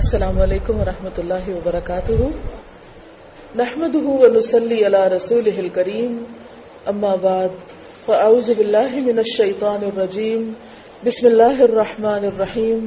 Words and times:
السلام 0.00 0.38
علیکم 0.44 0.80
ورحمۃ 0.80 1.18
اللہ 1.18 1.46
وبرکاتہ۔ 1.48 2.16
نحمده 3.60 4.16
ونصلي 4.22 4.80
على 4.88 4.98
رسوله 5.12 5.62
الكريم 5.62 6.16
اما 6.92 7.12
بعد، 7.22 7.54
فاعوذ 8.08 8.50
بالله 8.58 9.00
من 9.06 9.22
الشيطان 9.22 9.86
الرجيم 9.90 10.42
بسم 11.06 11.28
الله 11.30 11.68
الرحمن 11.68 12.26
الرحيم 12.30 12.82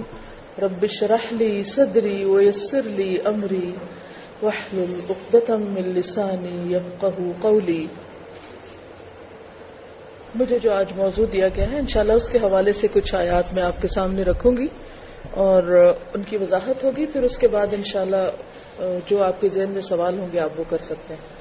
رب 0.65 0.85
اشرح 0.89 1.25
لي 1.39 1.47
صدري 1.71 2.13
ويسر 2.33 2.91
لي 2.99 3.07
امري 3.31 3.71
واحلل 4.43 4.93
عقدة 4.99 5.57
من 5.63 5.89
لساني 5.97 6.53
يفقهوا 6.75 7.33
قولي 7.47 7.81
مجھے 10.43 10.61
جو 10.67 10.77
آج 10.77 10.93
موضوع 11.01 11.27
دیا 11.33 11.49
گیا 11.57 11.67
ہے، 11.73 11.81
انشاءاللہ 11.87 12.19
اس 12.21 12.29
کے 12.35 12.45
حوالے 12.45 12.77
سے 12.83 12.93
کچھ 12.99 13.15
آیات 13.23 13.53
میں 13.57 13.67
آپ 13.71 13.81
کے 13.81 13.93
سامنے 13.97 14.29
رکھوں 14.31 14.55
گی۔ 14.61 14.69
اور 15.33 15.93
ان 16.13 16.23
کی 16.23 16.37
وضاحت 16.37 16.83
ہوگی، 16.83 17.05
پھر 17.05 17.23
اس 17.23 17.37
کے 17.37 17.47
بعد 17.47 17.67
انشاءاللہ 17.71 18.29
جو 19.07 19.23
آپ 19.23 19.41
کے 19.41 19.49
ذہن 19.49 19.69
میں 19.69 19.81
سوال 19.81 20.19
ہوں 20.19 20.27
گے، 20.33 20.39
آپ 20.39 20.59
وہ 20.59 20.63
کر 20.69 20.77
سکتے 20.77 21.13
ہیں۔ 21.13 21.39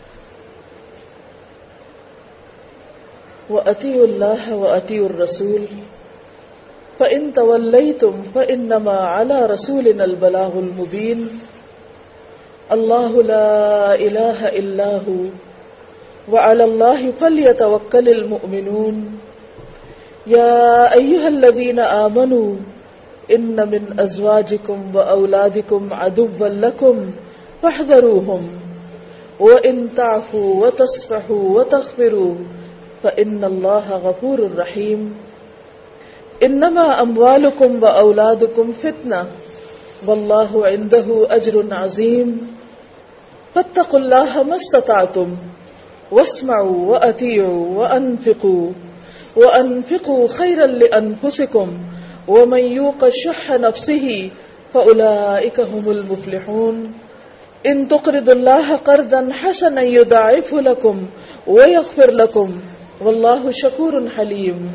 وہ 3.48 3.60
عطی 3.66 4.00
اللہ 4.00 4.52
و 4.52 4.66
عطی 4.66 4.98
الرسول 4.98 5.64
فن 6.98 7.30
طول 7.30 7.92
تم 8.00 8.22
فن 8.32 8.60
نما 8.60 8.96
اعلی 8.96 9.54
رسول 9.54 10.00
البلاغ 10.00 10.56
المبین 10.56 11.26
اللہ 12.68 13.32
الہ 13.98 14.42
اللہ 14.42 15.08
وعلى 16.30 16.64
الله 16.64 17.10
فليتوكل 17.18 18.08
المؤمنون۔ 18.08 19.16
يا 20.30 20.86
أيها 20.94 21.26
الذين 21.26 21.78
آمنوا 21.78 22.77
ان 23.30 23.68
من 23.70 24.00
ازواجكم 24.00 24.96
واولادكم 24.96 25.88
عدوا 25.92 26.48
لكم 26.48 27.10
فاحذروهم. 27.62 28.48
وان 29.40 29.94
تعفوا 29.94 30.66
وتصفحوا 30.66 31.58
وتغفروا 31.58 32.34
فان 33.02 33.44
الله 33.44 33.92
غفور 33.92 34.50
رحيم. 34.56 35.14
انما 36.42 37.02
اموالكم 37.02 37.82
واولادكم 37.82 38.72
فتنه 38.72 39.26
والله 40.06 40.66
عنده 40.66 41.26
اجر 41.30 41.74
عظيم. 41.74 42.54
فاتقوا 43.54 44.00
الله 44.00 44.42
ما 44.42 44.56
استطعتم. 44.56 45.36
واسمعوا 46.10 46.86
واطيعوا 46.86 47.66
وانفقوا 47.66 48.70
وانفقوا 49.36 50.28
خيرا 50.28 50.66
لانفسكم 50.66 51.78
ومن 52.28 52.60
يوق 52.60 53.04
شح 53.12 53.52
نفسه 53.52 54.28
فأولئك 54.72 55.60
هم 55.60 55.90
المفلحون 55.90 56.92
إن 57.66 57.86
تقرض 57.86 58.30
الله 58.30 58.74
قرضا 58.84 59.28
حسنا 59.42 59.80
يضاعف 59.80 60.54
لكم 60.54 61.04
ويغفر 61.46 62.10
لكم 62.10 62.60
والله 63.00 63.50
شكور 63.50 63.92
حليم 64.18 64.66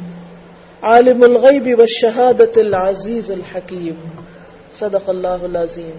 عالم 0.81 1.24
الغيب 1.24 1.80
والشهادة 1.80 2.54
العزيز 2.56 3.31
الحكيم. 3.31 4.09
صدق 4.80 5.09
اللہ 5.09 5.28
العظیم. 5.28 5.98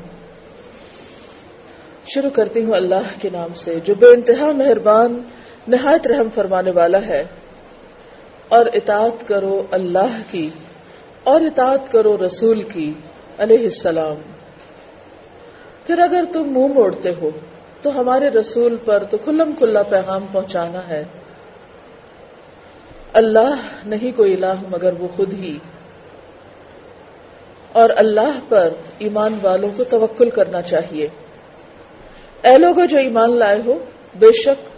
شروع 2.07 2.31
کرتی 2.31 2.65
ہوں 2.65 2.73
اللہ 2.73 3.23
کے 3.23 3.31
نام 3.33 3.55
سے، 3.55 3.81
جو 3.85 3.95
بے 3.95 4.07
انتہا 4.07 4.53
مہربان، 4.53 5.23
نہایت 5.69 6.07
رحم 6.07 6.29
فرمانے 6.35 6.71
والا 6.71 7.07
ہے۔ 7.07 7.25
اور 8.49 8.67
اطاعت 8.73 9.29
کرو 9.29 9.63
اللہ 9.71 10.19
کی۔ 10.31 10.49
اور 11.25 11.41
اطاعت 11.41 11.93
کرو 11.93 12.27
رسول 12.27 12.63
کی، 12.63 12.93
علیہ 13.39 13.63
السلام۔ 13.63 14.15
پھر 15.87 15.99
اگر 15.99 16.25
تم 16.33 16.43
منہ 16.43 16.75
موڑتے 16.75 17.13
ہو، 17.21 17.31
تو 17.83 18.01
ہمارے 18.01 18.29
رسول 18.29 18.77
پر 18.85 19.05
تو 19.05 19.17
کھلم 19.17 19.53
کھلا 19.59 19.83
پیغام 19.83 20.27
پہنچانا 20.33 20.89
ہے۔ 20.89 21.05
اللہ 23.13 23.55
نہیں 23.87 24.17
کوئی 24.17 24.35
الہ 24.35 24.55
مگر 24.69 24.93
وہ 24.99 25.09
خود 25.17 25.33
ہی۔ 25.33 25.59
اور 27.73 27.91
اللہ 27.97 28.39
پر 28.49 28.71
ایمان 28.99 29.39
والوں 29.43 29.71
کو 29.77 29.85
توکل 29.85 30.31
کرنا 30.31 30.63
چاہیے۔ 30.63 31.09
اے 32.43 32.59
لوگ 32.59 32.87
جو 32.87 32.99
ایمان 32.99 33.37
لائے 33.37 33.63
ہو، 33.67 33.79
بے 34.19 34.33
شک 34.33 34.69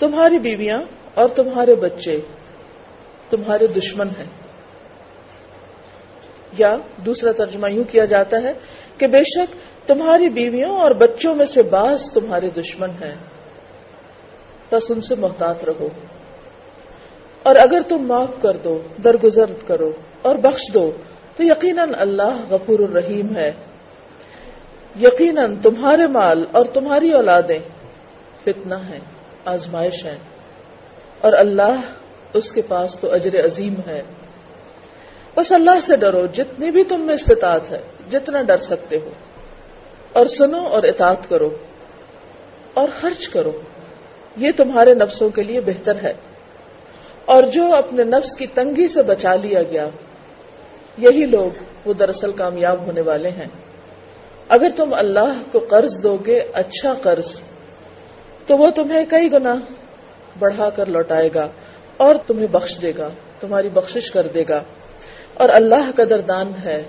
تمہاری 0.00 0.38
بیویاں 0.38 0.82
اور 1.14 1.28
تمہارے 1.28 1.74
بچے 1.74 2.20
تمہارے 3.30 3.66
دشمن 3.66 4.06
ہیں۔ 4.06 4.41
یا 6.58 6.76
دوسرا 6.96 7.32
ترجمہ 7.32 7.70
یوں 7.70 7.84
کیا 7.84 8.04
جاتا 8.04 8.36
ہے 8.42 8.52
کہ 8.98 9.06
بے 9.06 9.22
شک 9.24 9.56
تمہاری 9.88 10.28
بیویوں 10.28 10.80
اور 10.80 10.90
بچوں 10.90 11.34
میں 11.34 11.46
سے 11.46 11.62
بعض 11.62 12.10
تمہارے 12.10 12.50
دشمن 12.50 12.90
ہیں۔ 12.90 13.14
بس 14.72 14.90
ان 14.90 15.00
سے 15.00 15.14
محتاط 15.14 15.64
رہو۔ 15.64 15.88
اور 17.42 17.56
اگر 17.56 17.80
تم 17.88 17.98
معاف 17.98 18.42
کر 18.42 18.56
دو، 18.56 18.82
درگزر 19.04 19.52
کرو 19.66 19.92
اور 20.22 20.36
بخش 20.36 20.62
دو، 20.74 20.90
تو 21.36 21.42
یقیناً 21.42 21.90
اللہ 21.98 22.36
غفور 22.50 22.78
الرحیم 22.78 23.36
ہے۔ 23.36 23.52
یقیناً 25.02 25.56
تمہارے 25.56 26.06
مال 26.06 26.44
اور 26.52 26.64
تمہاری 26.64 27.12
اولادیں 27.12 27.58
فتنہ 28.44 28.74
ہیں، 28.74 29.00
آزمائش 29.44 30.04
ہیں۔ 30.04 30.18
اور 31.20 31.32
اللہ 31.32 31.80
اس 32.32 32.52
کے 32.52 32.62
پاس 32.62 32.98
تو 32.98 33.12
اجر 33.12 33.44
عظیم 33.44 33.74
ہے۔ 33.86 34.02
بس 35.36 35.52
اللہ 35.52 35.80
سے 35.82 35.96
ڈرو، 35.96 36.26
جتنی 36.26 36.70
بھی 36.70 36.84
تم 36.84 37.00
میں 37.00 37.14
استطاعت 37.14 37.70
ہے، 37.70 37.80
جتنا 38.10 38.42
ڈر 38.42 38.58
سکتے 38.58 38.96
ہو۔ 38.96 39.10
اور 40.12 40.26
سنو 40.26 40.66
اور 40.66 40.82
اطاعت 40.82 41.28
کرو۔ 41.28 41.50
اور 42.74 42.88
خرچ 42.96 43.28
کرو۔ 43.28 43.52
یہ 44.36 44.50
تمہارے 44.56 44.94
نفسوں 44.94 45.30
کے 45.30 45.42
لیے 45.42 45.60
بہتر 45.60 46.04
ہے۔ 46.04 46.12
اور 47.24 47.42
جو 47.42 47.74
اپنے 47.74 48.04
نفس 48.04 48.34
کی 48.34 48.46
تنگی 48.46 48.88
سے 48.88 49.02
بچا 49.02 49.34
لیا 49.34 49.62
گیا، 49.62 49.88
یہی 50.98 51.26
لوگ 51.26 51.64
وہ 51.84 51.92
دراصل 51.92 52.32
کامیاب 52.32 52.86
ہونے 52.86 53.00
والے 53.00 53.28
ہیں۔ 53.28 53.46
اگر 54.48 54.68
تم 54.76 54.94
اللہ 54.94 55.42
کو 55.52 55.58
قرض 55.58 56.02
دو 56.02 56.16
گے 56.16 56.42
اچھا 56.52 56.94
قرض، 57.02 57.40
تو 58.46 58.56
وہ 58.56 58.70
تمہیں 58.70 59.04
کئی 59.10 59.32
گنا 59.32 59.54
بڑھا 60.38 60.70
کر 60.70 60.86
لوٹائے 60.86 61.28
گا 61.34 61.46
اور 61.96 62.14
تمہیں 62.26 62.46
بخش 62.46 62.82
دے 62.82 62.92
گا، 62.98 63.08
تمہاری 63.40 63.68
بخشش 63.68 64.10
کر 64.10 64.26
دے 64.26 64.44
گا۔ 64.48 64.62
اور 65.42 65.48
اللہ 65.50 65.90
قدردان 65.96 66.52
ہے 66.64 66.82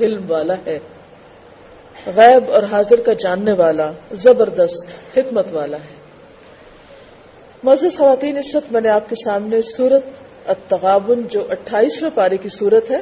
علم 0.00 0.30
والا 0.30 0.54
ہے۔ 0.66 0.78
غیب 2.16 2.50
اور 2.50 2.62
حاضر 2.70 3.00
کا 3.00 3.12
جاننے 3.18 3.52
والا، 3.52 3.90
زبردست، 4.22 4.86
حکمت 5.16 5.52
والا 5.52 5.76
ہے۔ 5.78 6.02
خواتین، 7.96 8.38
اس 8.38 8.54
وقت 8.54 8.72
میں 8.72 8.80
نے 8.80 8.88
آپ 8.88 9.08
کے 9.08 9.14
سامنے 9.24 9.60
سورت 9.62 10.04
التغابن، 10.46 11.22
جو 11.30 11.44
اٹھائیسویں 11.50 12.10
پارے 12.14 12.36
کی 12.36 12.48
صورت 12.48 12.90
ہے، 12.90 13.00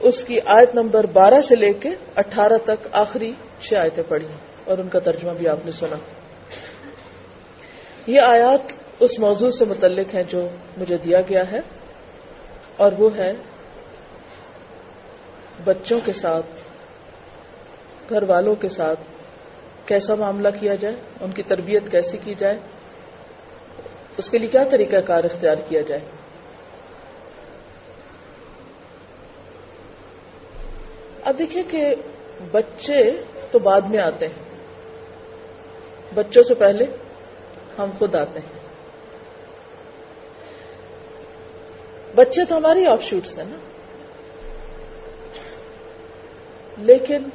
اس 0.00 0.22
کی 0.24 0.40
آیت 0.54 0.74
نمبر 0.74 1.06
بارہ 1.12 1.40
سے 1.40 1.56
لے 1.56 1.72
کے 1.72 1.90
اٹھارہ 2.16 2.58
تک 2.64 2.86
آخری 2.92 3.32
چھ 3.60 3.74
آیتیں 3.74 4.02
پڑھی 4.08 4.26
اور 4.64 4.78
ان 4.78 4.88
کا 4.88 4.98
ترجمہ 4.98 5.32
بھی 5.32 5.48
آپ 5.48 5.64
نے 5.64 5.70
سنا۔ 5.70 5.96
یہ 8.06 8.20
آیات 8.22 8.72
اس 9.00 9.18
موضوع 9.18 9.50
سے 9.50 9.64
متعلق 9.64 10.14
ہیں 10.14 10.22
جو 10.28 10.40
مجھے 10.78 10.96
دیا 11.04 11.20
گیا 11.20 11.50
ہے، 11.50 11.60
اور 12.76 12.92
وہ 12.98 13.08
ہے 13.16 13.32
بچوں 15.64 16.00
کے 16.04 16.12
ساتھ، 16.12 16.46
گھر 18.10 18.22
والوں 18.22 18.54
کے 18.54 18.68
ساتھ 18.68 19.00
کیسا 19.86 20.14
معاملہ 20.14 20.48
کیا 20.60 20.74
جائے، 20.74 20.96
ان 21.20 21.32
کی 21.32 21.42
تربیت 21.42 21.90
کیسی 21.90 22.18
کی 22.24 22.34
جائے، 22.38 22.58
اس 24.16 24.30
کے 24.30 24.38
لیے 24.38 24.48
کیا 24.48 24.64
طریقہ 24.64 24.96
کار 24.96 25.24
اختیار 25.24 25.56
کیا 25.68 25.80
جائے؟ 25.80 26.00
اب 31.24 31.38
دیکھیں 31.38 31.62
کہ 31.70 31.94
بچے 32.52 33.10
تو 33.50 33.58
بعد 33.58 33.80
میں 33.80 33.98
آتے 33.98 34.26
ہیں۔ 34.26 34.46
بچوں 36.14 36.42
سے 36.42 36.54
پہلے 36.54 36.84
ہم 37.78 37.90
خود 37.98 38.14
آتے 38.14 38.40
ہیں۔ 38.40 38.58
بچے 42.14 42.44
تو 42.44 42.56
ہماری 42.56 42.86
آف 42.86 43.02
شوٹس 43.02 43.38
ہیں 43.38 43.44
نا۔ 43.48 43.56
لیکن 46.78 47.28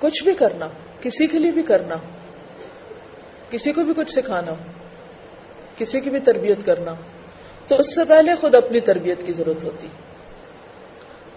کچھ 0.00 0.24
بھی 0.24 0.34
کرنا 0.34 0.68
کسی 1.00 1.26
کے 1.26 1.38
لیے 1.38 1.50
بھی 1.50 1.62
کرنا 1.62 1.96
کسی 3.50 3.72
کو 3.72 3.84
بھی 3.84 3.94
کچھ 3.94 4.12
سکھانا 4.12 4.50
ہو، 4.50 4.56
کسی 5.76 6.00
کی 6.00 6.10
بھی 6.10 6.20
تربیت 6.20 6.66
کرنا 6.66 6.94
تو 7.68 7.76
اس 7.76 7.94
سے 7.94 8.04
پہلے 8.04 8.34
خود 8.34 8.54
اپنی 8.54 8.80
تربیت 8.80 9.26
کی 9.26 9.32
ضرورت 9.32 9.64
ہوتی، 9.64 9.86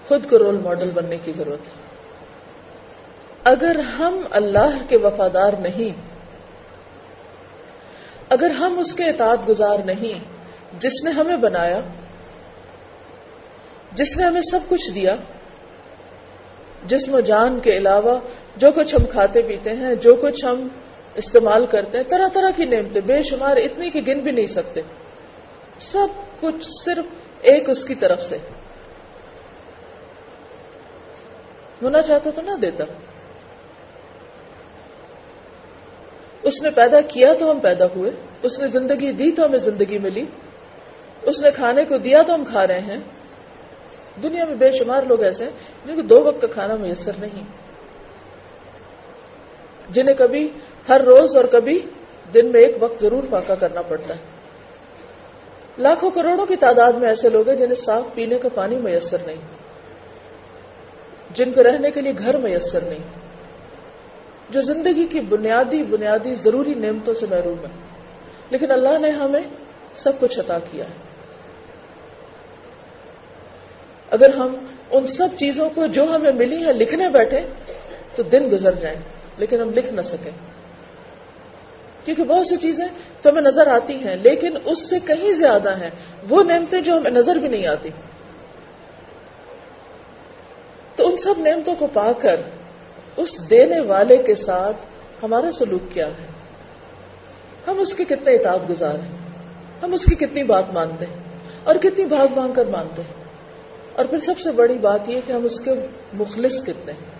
خود 0.07 0.29
کو 0.29 0.37
رول 0.39 0.57
ماڈل 0.57 0.89
بننے 0.89 1.17
کی 1.23 1.31
ضرورت۔ 1.31 1.67
ہے 1.67 1.73
اگر 3.43 3.79
ہم 3.79 4.21
اللہ 4.31 4.77
کے 4.89 4.97
وفادار 4.97 5.53
نہیں، 5.53 6.01
اگر 8.29 8.49
ہم 8.49 8.79
اس 8.79 8.93
کے 8.93 9.03
اطاعت 9.03 9.49
گزار 9.49 9.79
نہیں، 9.85 10.23
جس 10.79 11.03
نے 11.03 11.11
ہمیں 11.11 11.37
بنایا، 11.37 11.79
جس 13.93 14.17
نے 14.17 14.23
ہمیں 14.23 14.41
سب 14.41 14.59
کچھ 14.67 14.91
دیا 14.91 15.15
جسم 16.85 17.15
و 17.15 17.19
جان 17.19 17.59
کے 17.59 17.77
علاوہ 17.77 18.19
جو 18.55 18.71
کچھ 18.71 18.95
ہم 18.95 19.05
کھاتے 19.05 19.41
پیتے 19.41 19.69
ہیں، 19.69 19.95
جو 19.95 20.15
کچھ 20.15 20.45
ہم 20.45 20.67
استعمال 21.15 21.65
کرتے 21.65 21.97
ہیں، 21.97 22.05
طرح 22.09 22.27
طرح 22.33 22.49
کی 22.55 22.65
نعمتیں، 22.65 23.01
بے 23.01 23.23
شمار 23.23 23.57
اتنی 23.57 23.89
کہ 23.89 24.01
گن 24.07 24.19
بھی 24.19 24.31
نہیں 24.31 24.45
سکتے۔ 24.45 24.81
سب 25.79 26.07
کچھ 26.39 26.67
صرف 26.85 27.05
ایک 27.41 27.69
اس 27.69 27.85
کی 27.85 27.95
طرف 27.95 28.23
سے۔ 28.23 28.37
ہونا 31.81 32.01
چاہتا 32.01 32.29
تو 32.29 32.41
نہ 32.41 32.51
دیتا۔ 32.61 32.83
اس 36.43 36.61
نے 36.61 36.69
پیدا 36.71 37.01
کیا 37.01 37.33
تو 37.33 37.51
ہم 37.51 37.59
پیدا 37.59 37.85
ہوئے۔ 37.95 38.11
اس 38.41 38.59
نے 38.59 38.67
زندگی 38.67 39.11
دی 39.11 39.31
تو 39.31 39.45
ہمیں 39.45 39.59
زندگی 39.59 39.97
ملی۔ 39.97 40.25
اس 41.21 41.41
نے 41.41 41.51
کھانے 41.51 41.85
کو 41.85 41.97
دیا 41.97 42.21
تو 42.21 42.35
ہم 42.35 42.45
کھا 42.45 42.67
رہے 42.67 42.79
ہیں۔ 42.79 42.99
دنیا 44.23 44.45
میں 44.45 44.55
بے 44.55 44.71
شمار 44.71 45.03
لوگ 45.03 45.23
ایسے 45.23 45.43
ہیں۔ 45.43 45.51
جن 45.85 45.95
کو 45.95 46.01
دو 46.01 46.23
وقت 46.23 46.41
کا 46.41 46.47
کھانا 46.47 46.75
میسر 46.75 47.11
نہیں۔ 47.19 47.43
جنہیں 49.89 50.15
کبھی 50.15 50.49
ہر 50.89 51.01
روز 51.01 51.35
اور 51.35 51.45
کبھی 51.45 51.79
دن 52.33 52.51
میں 52.51 52.61
ایک 52.61 52.75
وقت 52.79 53.01
ضرور 53.01 53.23
پاکا 53.29 53.55
کرنا 53.55 53.81
پڑتا 53.81 54.13
ہے۔ 54.13 54.19
لاکھوں 55.77 56.11
کروڑوں 56.11 56.45
کی 56.45 56.55
تعداد 56.55 56.93
میں 56.93 57.09
ایسے 57.09 57.29
لوگ 57.29 57.49
ہیں 57.49 57.57
جنہیں 57.57 57.75
صاف 57.75 58.03
پینے 58.13 58.37
کا 58.37 58.49
پانی 58.55 58.75
میسر 58.75 59.17
نہیں۔ 59.25 59.41
جن 61.33 61.51
کو 61.51 61.63
رہنے 61.63 61.91
کے 61.91 62.01
لیے 62.01 62.13
گھر 62.17 62.37
میسر 62.37 62.81
نہیں۔ 62.81 63.29
جو 64.49 64.61
زندگی 64.61 65.05
کی 65.05 65.19
بنیادی 65.19 65.83
بنیادی 65.83 66.33
ضروری 66.33 66.73
نعمتوں 66.73 67.13
سے 67.13 67.25
محروم 67.29 67.65
ہے 67.65 67.71
لیکن 68.49 68.71
اللہ 68.71 68.97
نے 68.97 69.11
ہمیں 69.11 69.43
سب 69.95 70.11
کچھ 70.19 70.39
عطا 70.39 70.59
کیا 70.59 70.85
ہے۔ 70.85 70.95
اگر 74.09 74.33
ہم 74.33 74.55
ان 74.91 75.07
سب 75.07 75.27
چیزوں 75.37 75.69
کو 75.75 75.85
جو 75.85 76.03
ہمیں 76.03 76.31
ملی 76.31 76.65
ہے 76.65 76.73
لکھنے 76.73 77.09
بیٹھے 77.09 77.39
تو 78.15 78.23
دن 78.23 78.49
گزر 78.51 78.73
جائیں، 78.73 78.97
لیکن 79.37 79.61
ہم 79.61 79.69
لکھ 79.69 79.93
نہ 79.93 80.01
سکیں۔ 80.01 80.31
کیونکہ 82.05 82.23
بہت 82.23 82.47
سی 82.47 82.57
چیزیں 82.57 82.85
تو 83.21 83.29
ہمیں 83.29 83.41
نظر 83.41 83.67
آتی 83.67 83.93
ہیں، 83.93 84.15
لیکن 84.15 84.57
اس 84.65 84.89
سے 84.89 84.99
کہیں 84.99 85.31
زیادہ 85.31 85.77
ہیں۔ 85.77 85.89
وہ 86.29 86.43
نعمتیں 86.43 86.81
جو 86.81 86.97
ہمیں 86.97 87.11
نظر 87.11 87.35
بھی 87.35 87.47
نہیں 87.47 87.67
آتی۔ 87.67 87.89
تو 90.95 91.07
ان 91.07 91.17
سب 91.17 91.33
نعمتوں 91.37 91.75
کو 91.75 91.87
پا 91.87 92.11
کر 92.11 92.35
اس 93.17 93.49
دینے 93.49 93.79
والے 93.79 94.17
کے 94.17 94.35
ساتھ 94.35 94.77
ہمارا 95.23 95.51
سلوک 95.51 95.93
کیا 95.93 96.07
ہے؟ 96.07 96.27
ہم 97.67 97.79
اس 97.79 97.95
کے 97.95 98.03
کتنے 98.03 98.35
اطاعت 98.35 98.69
گزار 98.69 98.93
ہیں؟ 98.93 99.17
ہم 99.83 99.93
اس 99.93 100.05
کی 100.05 100.15
کتنی 100.15 100.43
بات 100.43 100.63
مانتے 100.73 101.05
ہیں؟ 101.05 101.15
اور 101.63 101.75
کتنی 101.75 102.05
بھاگ 102.05 102.27
مانگ 102.35 102.53
کر 102.53 102.65
مانتے 102.65 103.01
ہیں؟ 103.01 103.18
اور 103.95 104.05
پھر 104.05 104.19
سب 104.19 104.39
سے 104.39 104.51
بڑی 104.51 104.77
بات 104.77 105.09
یہ 105.09 105.21
کہ 105.27 105.31
ہم 105.31 105.43
اس 105.43 105.59
کے 105.59 105.71
مخلص 106.13 106.63
کتنے 106.63 106.91
ہیں؟ 106.91 107.17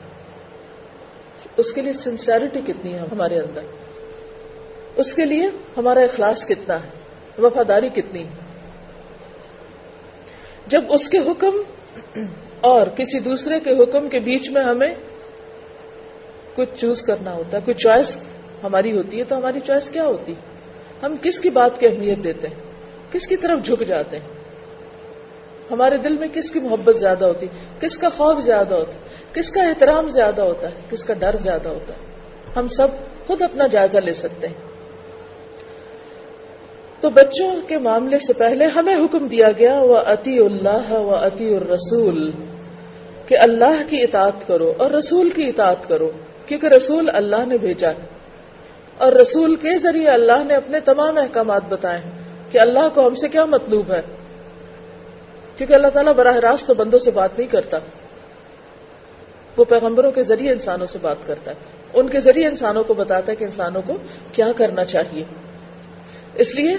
اس 1.57 1.71
کے 1.71 1.81
لیے 1.81 1.94
سنسیرٹی 1.94 2.62
کتنی 2.62 2.94
ہے 2.94 3.00
ہمارے 3.00 3.39
اندر؟ 3.39 3.62
اس 4.95 5.13
کے 5.13 5.25
لیے 5.25 5.50
ہمارا 5.77 6.00
اخلاص 6.00 6.48
کتنا 6.48 6.75
ہے؟ 6.75 6.89
وفاداری 7.42 7.89
کتنی 7.89 8.24
ہے؟ 8.24 8.48
جب 10.68 10.83
اس 10.89 11.10
کے 11.10 11.18
حکم 11.18 11.62
اور 12.62 12.88
کسی 12.88 13.19
دوسرے 13.19 13.60
کے 13.60 13.83
حکم 13.83 14.10
کے 14.10 14.19
بیچ 14.19 14.50
میں 14.50 14.63
ہمیں 14.63 14.94
کچھ 16.56 16.69
چوز 16.81 17.01
کرنا 17.01 17.33
ہوتا 17.33 17.57
ہے 17.57 17.62
کوئی 17.62 17.75
چوائس 17.75 18.18
ہماری 18.63 18.98
ہوتی 18.98 19.19
ہے، 19.19 19.24
تو 19.24 19.38
ہماری 19.38 19.60
چوائس 19.60 19.89
کیا 19.89 20.04
ہوتی 20.04 20.33
ہم 21.04 21.16
کس 21.21 21.39
کی 21.39 21.50
بات 21.50 21.80
کی 21.80 21.88
اہمیت 21.88 22.24
دیتے 22.24 22.48
ہیں؟ 22.48 22.56
کس 23.12 23.27
کی 23.27 23.36
طرف 23.36 23.66
جھک 23.66 23.83
جاتے 23.88 24.19
ہیں؟ 24.19 24.27
ہمارے 25.71 25.98
دل 25.98 26.18
میں 26.18 26.27
کس 26.33 26.51
کی 26.51 26.60
محبت 26.60 26.95
زیادہ 26.95 27.25
ہوتی؟ 27.25 27.45
کس 27.80 27.98
کا 27.98 28.10
خوف 28.10 28.42
زیادہ 28.42 28.75
ہوتا؟ 28.75 28.94
ہے 28.94 29.10
کس 29.33 29.50
کا 29.50 29.63
احترام 29.63 30.10
زیادہ 30.10 30.42
ہوتا 30.42 30.68
ہے؟ 30.68 30.74
کس 30.89 31.04
کا 31.06 31.13
ڈر 31.13 31.36
زیادہ 31.36 31.69
ہوتا 31.69 31.94
ہے؟ 31.94 32.00
ہم 32.56 32.68
سب 32.68 32.88
خود 33.27 33.42
اپنا 33.42 33.68
جائزہ 33.68 33.98
لے 33.98 34.13
سکتے 34.13 34.48
ہیں۔ 34.48 34.69
تو 37.00 37.10
بچوں 37.10 37.56
کے 37.68 37.77
معاملے 37.77 38.19
سے 38.19 38.33
پہلے 38.33 38.66
ہمیں 38.66 38.95
حکم 38.95 39.27
دیا 39.27 39.51
گیا 39.51 39.80
وہ 39.80 39.98
عطی 39.98 40.39
اللہ 40.39 40.92
و 40.92 41.16
عطی 41.16 41.56
الرسول، 41.56 42.31
کہ 43.27 43.38
اللہ 43.38 43.89
کی 43.89 44.04
اطاعت 44.04 44.48
کرو 44.48 44.74
اور 44.77 44.92
رسول 44.92 45.30
کی 45.30 45.48
اطاعت 45.48 45.89
کرو، 45.89 46.12
کیونکہ 46.45 46.68
رسول 46.68 47.10
اللہ 47.13 47.45
نے 47.45 47.57
بھیجا 47.57 47.89
ہے۔ 47.89 48.19
اور 48.98 49.12
رسول 49.12 49.56
کے 49.56 49.77
ذریعے 49.77 50.10
اللہ 50.10 50.44
نے 50.44 50.54
اپنے 50.54 50.80
تمام 50.80 51.18
احکامات 51.18 51.62
بتائے 51.69 51.98
ہیں 51.98 52.12
کہ 52.51 52.60
اللہ 52.60 52.89
کو 52.94 53.07
ہم 53.07 53.16
سے 53.16 53.27
کیا 53.27 53.45
مطلوب 53.45 53.92
ہے؟ 53.92 54.01
کیونکہ 55.59 55.73
اللہ 55.73 55.88
تعالیٰ 55.88 56.13
براہ 56.13 56.35
راست 56.35 56.67
تو 56.67 56.73
بندوں 56.73 57.00
سے 57.00 57.11
بات 57.11 57.29
نہیں 57.38 57.47
کرتا۔ 57.47 57.77
وہ 59.57 59.65
پیغمبروں 59.65 60.11
کے 60.11 60.23
ذریعے 60.23 60.51
انسانوں 60.51 60.85
سے 60.85 61.00
بات 61.01 61.15
کرتا 61.25 61.51
ہے۔ 61.51 61.56
ان 61.94 62.07
کے 62.07 62.19
ذریعے 62.19 62.47
انسانوں 62.47 62.83
کو 62.83 62.94
بتاتا 62.94 63.31
ہے 63.31 63.35
کہ 63.35 63.44
انسانوں 63.44 63.81
کو 63.81 63.94
کیا 64.31 64.51
کرنا 64.56 64.85
چاہیے۔ 64.85 65.23
اس 66.35 66.56
لیے 66.56 66.77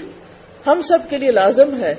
ہم 0.66 0.80
سب 0.82 0.98
کے 1.08 1.16
لیے 1.16 1.30
لازم 1.30 1.82
ہے 1.82 1.94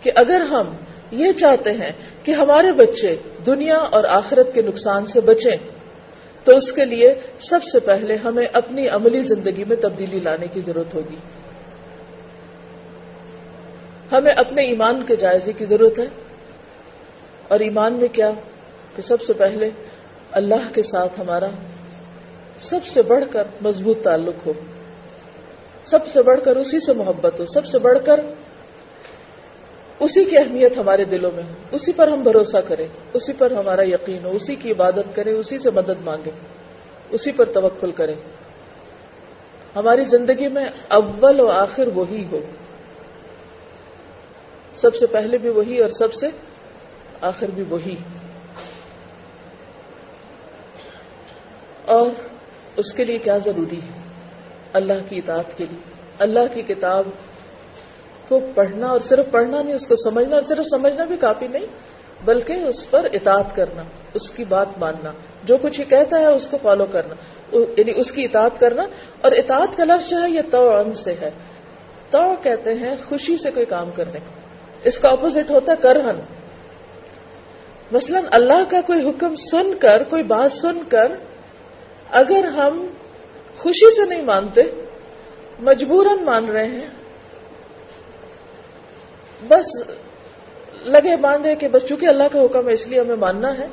کہ 0.00 0.10
اگر 0.14 0.40
ہم 0.40 0.76
یہ 1.10 1.32
چاہتے 1.32 1.72
ہیں 1.72 1.92
کہ 2.22 2.32
ہمارے 2.32 2.72
بچے 2.72 3.16
دنیا 3.46 3.76
اور 3.76 4.04
آخرت 4.08 4.54
کے 4.54 4.62
نقصان 4.62 5.06
سے 5.06 5.20
بچیں، 5.20 5.56
تو 6.44 6.56
اس 6.56 6.72
کے 6.72 6.84
لیے 6.84 7.14
سب 7.38 7.64
سے 7.64 7.80
پہلے 7.80 8.16
ہمیں 8.16 8.46
اپنی 8.52 8.88
عملی 8.88 9.20
زندگی 9.20 9.64
میں 9.64 9.76
تبدیلی 9.76 10.20
لانے 10.20 10.46
کی 10.52 10.60
ضرورت 10.60 10.94
ہوگی۔ 10.94 11.16
ہمیں 14.12 14.32
اپنے 14.32 14.62
ایمان 14.62 15.02
کے 15.02 15.16
جائزے 15.16 15.52
کی 15.52 15.64
ضرورت 15.64 15.98
ہے۔ 15.98 16.06
اور 17.48 17.60
ایمان 17.60 17.92
میں 17.92 18.08
کیا 18.08 18.30
کہ 18.96 19.02
سب 19.02 19.22
سے 19.22 19.32
پہلے 19.32 19.70
اللہ 20.30 20.74
کے 20.74 20.82
ساتھ 20.82 21.20
ہمارا 21.20 21.48
سب 22.60 22.84
سے 22.84 23.02
بڑھ 23.02 23.24
کر 23.30 23.44
مضبوط 23.60 24.02
تعلق 24.02 24.46
ہو، 24.46 24.52
سب 25.84 26.06
سے 26.12 26.22
بڑھ 26.22 26.40
کر 26.44 26.56
اسی 26.56 26.80
سے 26.80 26.92
محبت 26.92 27.40
ہو، 27.40 27.44
سب 27.44 27.66
سے 27.66 27.78
بڑھ 27.78 27.98
کر 28.04 28.20
اسی 29.98 30.24
کی 30.24 30.38
اہمیت 30.38 30.78
ہمارے 30.78 31.04
دلوں 31.04 31.30
میں 31.34 31.42
ہو۔ 31.42 31.54
اسی 31.70 31.92
پر 31.92 32.08
ہم 32.08 32.22
بھروسہ 32.22 32.56
کریں، 32.68 32.86
اسی 33.12 33.32
پر 33.38 33.50
ہمارا 33.50 33.82
یقین 33.82 34.24
ہو، 34.24 34.30
اسی 34.30 34.54
کی 34.54 34.72
عبادت 34.72 35.14
کریں، 35.14 35.32
اسی 35.32 35.58
سے 35.58 35.70
مدد 35.70 36.04
مانگیں، 36.04 36.32
اسی 37.10 37.32
پر 37.32 37.44
توکل 37.44 37.90
کریں۔ 37.90 38.14
ہماری 39.76 40.04
زندگی 40.04 40.48
میں 40.48 40.64
اول 40.88 41.40
و 41.40 41.48
آخر 41.48 41.88
وہی 41.94 42.26
ہو۔ 42.32 42.40
سب 44.76 44.94
سے 44.94 45.06
پہلے 45.06 45.38
بھی 45.38 45.48
وہی 45.48 45.78
اور 45.78 45.90
سب 45.90 46.12
سے 46.12 46.26
آخر 47.20 47.46
بھی 47.46 47.64
وہی۔ 47.68 47.96
اور 51.84 52.10
اس 52.76 52.94
کے 52.94 53.04
لیے 53.04 53.18
کیا 53.18 53.38
ضروری 53.38 53.76
ہے؟ 53.76 54.00
اللہ 54.72 54.92
کی 55.08 55.18
اطاعت 55.18 55.58
کے 55.58 55.64
لیے۔ 55.70 55.78
اللہ 56.18 56.54
کی 56.54 56.62
کتاب 56.62 57.04
کو 58.28 58.40
پڑھنا 58.54 58.86
اور 58.86 58.98
صرف 58.98 59.30
پڑھنا 59.30 59.62
نہیں، 59.62 59.74
اس 59.74 59.86
کو 59.86 59.96
سمجھنا 59.96 60.34
اور 60.34 60.42
صرف 60.42 60.66
سمجھنا 60.70 61.04
بھی 61.04 61.16
کافی 61.16 61.46
نہیں، 61.46 61.66
بلکہ 62.24 62.52
اس 62.52 62.90
پر 62.90 63.06
اطاعت 63.12 63.56
کرنا، 63.56 63.82
اس 64.14 64.30
کی 64.30 64.44
بات 64.44 64.68
ماننا، 64.78 65.12
جو 65.44 65.56
کچھ 65.56 65.80
یہ 65.80 65.84
کہتا 65.84 66.18
ہے 66.18 66.26
اس 66.26 66.48
کو 66.48 66.58
فالو 66.62 66.86
کرنا 66.86 67.14
یعنی 67.52 67.92
اس 67.96 68.12
کی 68.12 68.24
اطاعت 68.24 68.60
کرنا۔ 68.60 68.82
اور 69.20 69.32
اطاعت 69.32 69.76
کا 69.76 69.84
لفظ 69.84 70.10
جو 70.10 70.22
ہے، 70.22 70.30
یہ 70.30 70.40
تو 70.50 70.92
سے 70.92 71.14
ہے۔ 71.20 71.30
تو 72.10 72.34
کہتے 72.42 72.74
ہیں 72.74 72.96
خوشی 73.08 73.36
سے 73.36 73.50
کوئی 73.50 73.66
کام 73.66 73.90
کرنے 73.90 74.18
کو۔ 74.18 74.40
اس 74.84 74.98
کا 74.98 75.08
اپوزٹ 75.08 75.50
ہوتا 75.50 75.72
ہے 75.72 75.76
کرہن۔ 75.76 76.20
مثلا 77.92 78.20
اللہ 78.30 78.70
کا 78.70 78.80
کوئی 78.80 79.08
حکم 79.08 79.36
سن 79.36 79.74
کر، 79.80 80.02
کوئی 80.02 80.22
بات 80.22 80.52
سن 80.52 80.78
کر 80.88 81.12
اگر 82.10 82.44
ہم 82.44 82.86
خوشی 83.58 83.94
سے 83.94 84.04
نہیں 84.04 84.22
مانتے، 84.22 84.62
مجبوراً 85.58 86.24
مان 86.24 86.44
رہے 86.44 86.66
ہیں، 86.66 86.88
بس 89.48 89.66
لگے 90.84 91.16
باندھے 91.16 91.54
کہ 91.54 91.68
بس 91.68 91.86
چونکہ 91.88 92.06
اللہ 92.06 92.24
کا 92.32 92.44
حکم 92.44 92.68
ہے، 92.68 92.72
اس 92.72 92.88
لیے 92.88 93.00
ہمیں 93.00 93.16
ماننا 93.16 93.58
ہے، 93.58 93.66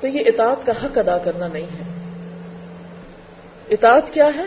تو 0.00 0.06
یہ 0.06 0.22
اطاعت 0.26 0.66
کا 0.66 0.72
حق 0.84 0.98
ادا 0.98 1.18
کرنا 1.18 1.46
نہیں 1.52 1.62
ہے۔ 1.62 1.92
اطاعت 3.70 4.10
کیا 4.10 4.30
ہے؟ 4.36 4.44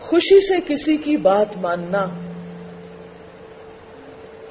خوشی 0.00 0.40
سے 0.40 0.54
کسی 0.66 0.96
کی 0.96 1.16
بات 1.16 1.56
ماننا۔ 1.56 2.06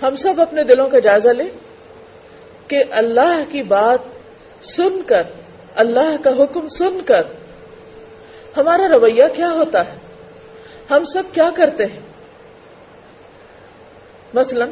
ہم 0.02 0.16
سب 0.16 0.42
اپنے 0.42 0.64
دلوں 0.64 0.90
کا 0.90 1.00
جائزہ 1.00 1.30
لیں۔ 1.30 1.50
کہ 2.68 2.84
اللہ 2.92 3.44
کی 3.52 3.64
بات 3.64 4.00
سن 4.66 5.02
کر، 5.06 5.24
اللہ 5.76 6.24
کا 6.24 6.30
حکم 6.30 6.68
سن 6.68 6.98
کر 7.06 7.22
ہمارا 8.58 8.88
رویہ 8.88 9.24
کیا 9.36 9.52
ہوتا 9.52 9.86
ہے؟ 9.86 9.96
ہم 10.92 11.04
سب 11.04 11.24
کیا 11.34 11.50
کرتے 11.56 11.86
ہیں؟ 11.86 12.00
مثلا 14.34 14.66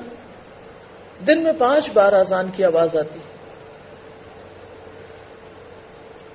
دن 1.27 1.43
میں 1.43 1.53
پانچ 1.53 1.89
بار 1.93 2.13
آزان 2.13 2.47
کی 2.55 2.65
آواز 2.65 2.95
آتی۔ 2.95 3.19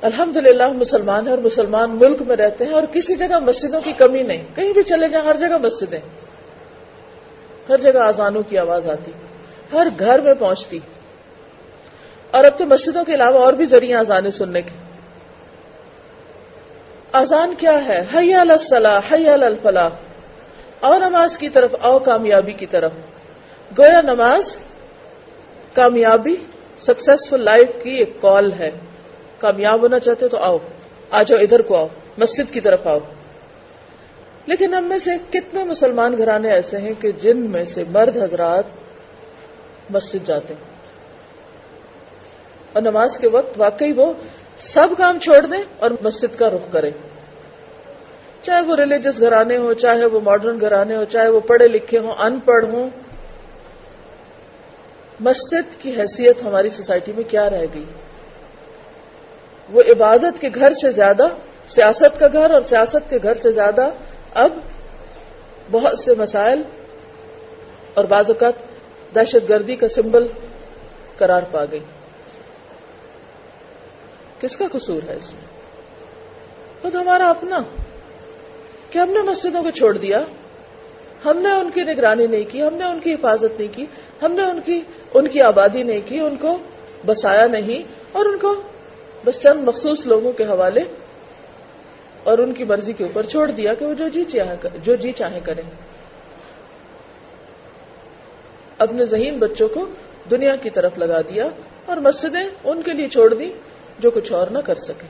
الحمد 0.03 0.37
للہ 0.37 0.69
مسلمان 0.69 1.25
ہیں 1.25 1.35
اور 1.35 1.43
مسلمان 1.43 1.91
ملک 1.91 2.23
میں 2.23 2.37
رہتے 2.37 2.67
ہیں 2.67 2.73
اور 2.73 2.83
کسی 2.83 3.15
جگہ 3.15 3.39
مسجدوں 3.39 3.81
کی 3.85 3.93
کمی 3.93 4.23
نہیں۔ 4.23 4.45
کہیں 4.55 4.73
بھی 4.73 4.83
چلے 4.83 5.09
جائیں، 5.09 5.27
ہر 5.27 5.37
جگہ 5.37 5.59
مسجدیں۔ 5.59 6.01
ہر 7.69 7.77
جگہ 7.77 7.99
آزانوں 7.99 8.43
کی 8.43 8.59
آواز 8.59 8.89
آتی۔ 8.91 9.11
ہر 9.73 9.89
گھر 9.99 10.21
میں 10.21 10.35
پہنچتی۔ 10.35 10.79
اور 12.31 12.45
اب 12.45 12.59
تو 12.59 12.67
مسجدوں 12.67 13.05
کے 13.05 13.15
علاوہ 13.15 13.45
اور 13.45 13.53
بھی 13.53 13.65
ذریعے 13.65 13.95
آزانے 13.95 14.31
سننے 14.31 14.63
کے۔ 14.63 14.71
آزان 17.13 17.55
کیا 17.59 17.89
ہے؟ 17.89 18.05
حیا 18.15 18.41
الصلاح 18.41 19.01
حیا 19.13 19.33
الفلاح۔ 19.33 19.89
اور 20.81 21.01
نماز 21.01 21.39
کی 21.39 21.49
طرف، 21.49 21.75
آؤ 21.81 21.99
کامیابی 21.99 22.53
کی 22.53 22.67
طرف۔ 22.67 22.93
گویا 23.79 24.01
نماز 24.01 24.57
کامیابی 25.73 26.37
سکسیسفل 26.81 27.45
لائف 27.45 27.69
کی 27.83 27.91
ایک 27.91 28.21
کال 28.21 28.53
ہے۔ 28.53 28.71
کامیاب 29.39 29.83
ہونا 29.83 29.99
چاہتے 29.99 30.29
تو 30.29 30.37
آؤ۔ 30.37 30.59
آ 31.11 31.23
جاؤ 31.23 31.39
ادھر 31.39 31.63
کو 31.63 31.77
آؤ۔ 31.77 31.87
مسجد 32.19 32.55
کی 32.55 32.61
طرف 32.61 32.87
آؤ۔ 32.87 32.99
لیکن 34.47 34.75
ہم 34.75 34.85
میں 34.85 34.99
سے 34.99 35.11
کتنے 35.31 35.65
مسلمان 35.65 36.19
گھرانے 36.19 36.53
ایسے 36.53 36.79
ہیں 36.79 36.93
کہ 37.01 37.13
جن 37.13 37.37
میں 37.37 37.65
سے 37.65 37.85
مرد 37.91 38.17
حضرات 38.17 38.65
مسجد 39.91 40.27
جاتے 40.27 40.55
ہیں۔ 40.55 40.78
اور 42.73 42.83
نماز 42.83 43.19
کے 43.19 43.29
وقت 43.29 43.55
واقعی 43.57 43.93
وہ 43.93 44.13
سب 44.59 44.89
کام 44.99 45.19
چھوڑ 45.19 45.47
دیں 45.47 45.63
اور 45.79 45.91
مسجد 46.01 46.39
کا 46.39 46.51
رخ 46.51 46.73
کریں۔ 46.73 46.91
چاہے 48.43 48.63
وہ 48.63 48.77
ریلیجس 48.77 49.21
گھرانے 49.21 49.57
ہو 49.57 49.73
چاہے 49.73 50.05
وہ 50.05 50.21
ماڈرن 50.21 50.61
گھرانے 50.61 50.97
ہو 50.97 51.05
چاہے 51.05 51.29
وہ 51.29 51.41
پڑھے 51.41 51.69
لکھے 51.69 51.99
ہوں 51.99 52.13
ان 52.13 52.41
پڑھ 52.41 52.65
ہوں۔ 52.65 52.91
مسجد 55.21 55.83
کی 55.83 56.01
حیثیت 56.01 56.43
ہماری 56.43 56.69
سوسائٹی 56.69 57.13
میں 57.13 57.25
کیا 57.25 57.51
رہ 57.51 57.67
گئی؟ 57.75 57.85
وہ 59.71 59.83
عبادت 59.89 60.41
کے 60.41 60.49
گھر 60.55 60.73
سے 60.73 60.93
زیادہ، 60.93 61.29
سیاست 61.69 62.21
کا 62.21 62.27
گھر 62.33 62.51
اور 62.51 62.61
سیاست 62.61 63.11
کے 63.11 63.19
گھر 63.23 63.35
سے 63.35 63.53
زیادہ 63.53 63.91
اب 64.35 64.53
بہت 65.71 65.99
سے 65.99 66.15
مسائل 66.19 66.63
اور 67.95 68.05
بعض 68.05 68.31
اوقات 68.31 68.53
دہشت 69.15 69.49
گردی 69.49 69.77
کا 69.77 69.89
سمبل 69.89 70.27
قرار 71.17 71.43
پا 71.51 71.65
گئی۔ 71.65 71.81
کس 74.41 74.57
کا 74.57 74.65
قصور 74.73 75.09
ہے 75.09 75.15
اس 75.15 75.35
میں؟ 75.35 75.43
خود 76.83 76.95
ہمارا 76.95 77.31
اپنا۔ 77.31 77.59
کہ 78.91 78.99
ہم 78.99 79.11
نے 79.11 79.19
مسجدوں 79.19 79.63
کو 79.63 79.71
چھوڑ 79.71 79.99
دیا، 79.99 80.19
ہم 81.25 81.39
نے 81.39 81.49
ان 81.49 81.71
کی 81.71 81.83
نگرانی 81.83 82.27
نہیں 82.27 82.45
کی، 82.49 82.63
ہم 82.63 82.75
نے 82.75 82.85
ان 82.85 83.01
کی 83.01 83.15
حفاظت 83.15 83.61
نہیں 83.61 83.73
کی، 83.73 83.87
ہم 84.23 84.33
نے 84.33 84.43
ان 84.43 84.61
کی 84.61 84.81
ان 85.15 85.29
کی 85.29 85.41
آبادی 85.41 85.83
نہیں 85.83 86.01
کی، 86.05 86.21
ان 86.21 86.37
کو 86.37 86.59
بسایا 87.07 87.47
نہیں، 87.47 87.93
اور 88.13 88.27
ان 88.27 88.39
کو 88.39 88.63
بس 89.25 89.41
چند 89.41 89.65
مخصوص 89.65 90.07
لوگوں 90.07 90.33
کے 90.33 90.45
حوالے 90.45 90.81
اور 92.25 92.39
ان 92.39 92.53
کی 92.53 92.65
مرضی 92.65 92.93
کے 92.93 93.05
اوپر 93.05 93.27
چھوڑ 93.27 93.51
دیا 93.51 93.75
کہ 93.75 93.87
وہ 93.87 93.95
جو 93.95 94.09
جی 94.09 94.25
چاہے 94.25 94.69
جو 94.83 94.95
جی 94.95 95.13
چاہے 95.13 95.41
کریں۔ 95.41 95.63
اپنے 98.79 99.05
ذہین 99.05 99.39
بچوں 99.39 99.69
کو 99.69 99.87
دنیا 100.31 100.57
کی 100.57 100.71
طرف 100.71 100.99
لگا 100.99 101.21
دیا 101.21 101.45
اور 101.87 101.97
مسجدیں 101.97 102.51
ان 102.65 102.83
کے 102.83 102.93
لیے 102.93 103.09
چھوڑ 103.09 103.35
دی 103.35 103.53
جو 103.99 104.11
کچھ 104.11 104.33
اور 104.33 104.47
نہ 104.47 104.59
کر 104.59 104.75
سکے۔ 104.75 105.07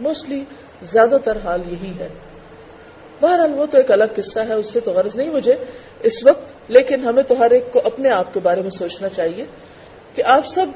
موسٹلی 0.00 0.44
زیادہ 0.82 1.16
تر 1.24 1.38
حال 1.44 1.62
یہی 1.72 1.92
ہے۔ 2.00 2.08
بہرحال 3.20 3.52
وہ 3.54 3.66
تو 3.66 3.76
ایک 3.76 3.90
الگ 3.90 4.04
قصہ 4.16 4.40
ہے، 4.40 4.54
اس 4.54 4.70
سے 4.70 4.80
تو 4.80 4.92
غرض 4.92 5.16
نہیں 5.16 5.30
مجھے 5.30 5.54
اس 6.00 6.24
وقت، 6.24 6.70
لیکن 6.70 7.04
ہمیں 7.04 7.22
تو 7.22 7.38
ہر 7.38 7.50
ایک 7.50 7.72
کو 7.72 7.80
اپنے 7.84 8.10
آپ 8.10 8.34
کے 8.34 8.40
بارے 8.40 8.62
میں 8.62 8.70
سوچنا 8.70 9.08
چاہیے 9.08 9.44
کہ 10.14 10.22
آپ 10.22 10.46
سب 10.46 10.66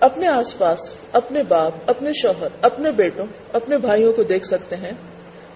اپنے 0.00 0.28
آس 0.28 0.58
پاس، 0.58 0.94
اپنے 1.12 1.42
باپ، 1.42 1.72
اپنے 1.86 2.10
شوہر، 2.12 2.48
اپنے 2.62 2.90
بیٹوں، 2.90 3.26
اپنے 3.52 3.78
بھائیوں 3.78 4.12
کو 4.12 4.22
دیکھ 4.22 4.46
سکتے 4.46 4.76
ہیں 4.76 4.92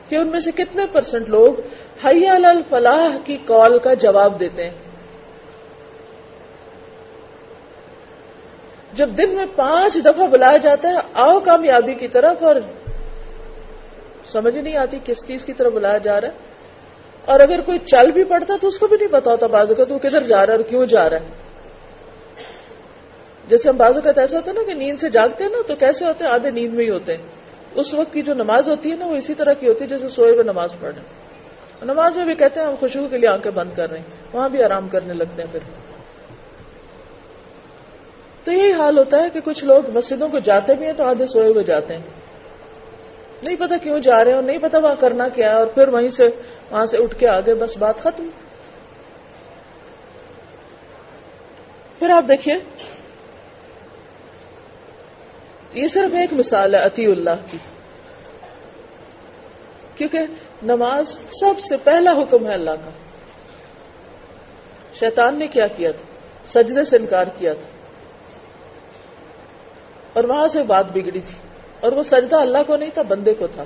کہ 0.08 0.16
ان 0.16 0.28
میں 0.28 0.40
سے 0.40 0.50
کتنے 0.50 0.86
پرسنٹ 0.92 1.28
لوگ 1.28 1.54
حیا 2.04 2.34
الفلاح 2.34 3.18
کی 3.24 3.36
کال 3.36 3.78
کا 3.78 3.94
جواب 3.94 4.40
دیتے 4.40 4.64
ہیں۔ 4.64 4.78
جب 8.98 9.08
دن 9.18 9.36
میں 9.36 9.46
پانچ 9.56 9.94
دفعہ 9.94 10.26
بلایا 10.26 10.56
جاتا 10.56 10.88
ہے، 10.88 10.94
آؤ 11.14 11.40
کامیابی 11.40 11.94
کی 11.94 12.08
طرف 12.08 12.42
اور 12.42 12.56
سمجھ 14.26 14.56
نہیں 14.56 14.76
آتی 14.76 14.98
کس 15.04 15.26
چیز 15.26 15.44
کی 15.44 15.52
طرف 15.52 15.72
بلایا 15.72 15.98
جا 15.98 16.20
رہا 16.20 16.28
ہے۔ 16.28 16.32
اور 17.24 17.40
اگر 17.40 17.60
کوئی 17.60 17.78
چل 17.78 18.10
بھی 18.10 18.24
پڑتا 18.24 18.54
تو 18.60 18.68
اس 18.68 18.78
کو 18.78 18.86
بھی 18.86 18.96
نہیں 18.96 19.08
پتا 19.08 19.30
ہوتا 19.30 19.46
بازو 19.46 19.74
کا 19.74 19.84
تو 19.84 19.94
وہ 19.94 19.98
کدھر 19.98 20.20
جا 20.20 20.46
رہا 20.46 20.52
ہے 20.52 20.58
اور 20.58 20.64
کیوں 20.64 20.86
جا 20.86 21.10
رہا 21.10 21.16
ہے۔ 21.16 21.26
جیسے 23.48 23.68
ہم 23.68 23.76
بازو 23.76 24.00
کا 24.00 24.10
ایسا 24.16 24.36
ہوتا 24.36 24.50
ہے 24.50 24.56
نا 24.56 24.62
کہ 24.66 24.74
نیند 24.74 25.00
سے 25.00 25.08
جاگتے 25.08 25.44
ہیں 25.44 25.50
نا 25.50 25.58
تو 25.66 25.76
کیسے 25.76 26.04
ہوتے 26.04 26.24
ہیں؟ 26.24 26.30
آدھے 26.30 26.50
نیند 26.50 26.74
میں 26.74 26.84
ہی 26.84 26.90
ہوتے 26.90 27.16
ہیں۔ 27.16 27.24
اس 27.74 27.94
وقت 27.94 28.12
کی 28.12 28.22
جو 28.22 28.34
نماز 28.34 28.68
ہوتی 28.68 28.90
ہے 28.90 28.96
نا 28.96 29.06
وہ 29.06 29.14
اسی 29.14 29.34
طرح 29.34 29.52
کی 29.52 29.68
ہوتی 29.68 29.84
ہے 29.84 29.88
جیسے 29.88 30.08
سوئے 30.08 30.32
ہوئے 30.32 30.42
نماز 30.42 30.72
پڑھ 30.80 30.94
رہے 30.94 31.02
ہیں۔ 31.02 31.08
نماز 31.84 32.16
میں 32.16 32.24
بھی 32.24 32.34
کہتے 32.34 32.60
ہیں 32.60 32.66
ہم 32.66 32.74
خوشبو 32.74 33.08
کے 33.08 33.18
لیے 33.18 33.28
آنکھیں 33.28 33.52
بند 33.52 33.70
کر 33.76 33.90
رہے 33.90 33.98
ہیں، 33.98 34.06
وہاں 34.32 34.48
بھی 34.48 34.62
آرام 34.62 34.88
کرنے 34.88 35.14
لگتے 35.14 35.42
ہیں 35.42 35.52
پھر۔ 35.52 35.87
تو 38.48 38.52
یہی 38.52 38.72
حال 38.72 38.98
ہوتا 38.98 39.22
ہے 39.22 39.30
کہ 39.30 39.40
کچھ 39.40 39.64
لوگ 39.64 39.90
مسجدوں 39.90 40.28
کو 40.28 40.38
جاتے 40.38 40.74
بھی 40.74 40.86
ہیں 40.86 40.92
تو 40.92 41.04
آدھے 41.04 41.26
سوئے 41.26 41.48
ہوئے 41.48 41.64
جاتے 41.64 41.94
ہیں۔ 41.94 42.02
نہیں 43.42 43.56
پتا 43.56 43.76
کیوں 43.76 44.00
جا 44.00 44.16
رہے 44.16 44.26
ہیں 44.26 44.34
اور 44.34 44.42
نہیں 44.42 44.58
پتا 44.58 44.78
وہاں 44.78 44.94
کرنا 45.00 45.28
کیا 45.28 45.48
ہے 45.48 45.54
اور 45.54 45.66
پھر 45.66 45.88
وہیں 45.88 46.08
سے 46.08 46.24
وہاں 46.70 46.86
سے 46.86 46.98
اٹھ 46.98 47.18
کے 47.18 47.28
آگے 47.28 47.54
بس 47.54 47.76
بات 47.76 47.98
ختم۔ 47.98 48.28
پھر 51.98 52.10
آپ 52.10 52.24
دیکھیے، 52.28 52.54
یہ 55.74 55.88
صرف 55.88 56.14
ایک 56.14 56.32
مثال 56.32 56.74
ہے 56.74 56.80
عطی 56.80 57.06
اللہ 57.06 57.36
کی۔ 57.50 57.58
کیونکہ 59.94 60.18
نماز 60.62 61.18
سب 61.40 61.60
سے 61.60 61.76
پہلا 61.84 62.12
حکم 62.12 62.46
ہے 62.46 62.54
اللہ 62.54 62.70
کا۔ 62.70 62.90
شیطان 64.94 65.38
نے 65.38 65.46
کیا 65.46 65.66
کیا 65.66 65.90
تھا؟ 65.90 66.04
سجدے 66.62 66.84
سے 66.84 66.96
انکار 66.96 67.26
کیا 67.38 67.52
تھا۔ 67.52 67.77
اور 70.18 70.24
وہاں 70.24 70.48
سے 70.48 70.62
بات 70.62 70.86
بگڑی 70.92 71.20
تھی 71.20 71.36
اور 71.80 71.92
وہ 71.92 72.02
سجدہ 72.02 72.36
اللہ 72.36 72.62
کو 72.66 72.76
نہیں 72.76 72.90
تھا، 72.94 73.02
بندے 73.02 73.34
کو 73.34 73.46
تھا۔ 73.46 73.64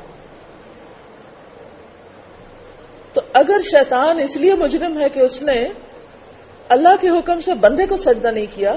تو 3.13 3.21
اگر 3.33 3.61
شیطان 3.65 4.21
اس 4.21 4.37
لیے 4.37 4.55
مجرم 4.55 5.01
ہے 5.01 5.09
کہ 5.09 5.21
اس 5.21 5.43
نے 5.43 5.69
اللہ 6.69 6.95
کے 7.01 7.09
حکم 7.09 7.41
سے 7.41 7.55
بندے 7.55 7.87
کو 7.87 7.97
سجدہ 7.97 8.29
نہیں 8.29 8.47
کیا، 8.55 8.77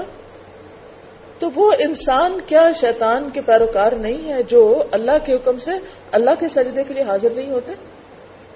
تو 1.38 1.48
وہ 1.54 1.72
انسان 1.78 2.38
کیا 2.46 2.72
شیطان 2.72 3.30
کے 3.30 3.40
پیروکار 3.40 3.92
نہیں 3.92 4.32
ہے 4.32 4.42
جو 4.42 4.84
اللہ 4.92 5.16
کے 5.24 5.34
حکم 5.34 5.58
سے 5.58 5.72
اللہ 6.12 6.30
کے 6.40 6.48
سجدے 6.48 6.84
کے 6.84 6.94
لیے 6.94 7.02
حاضر 7.02 7.30
نہیں 7.30 7.50
ہوتے؟ 7.50 7.72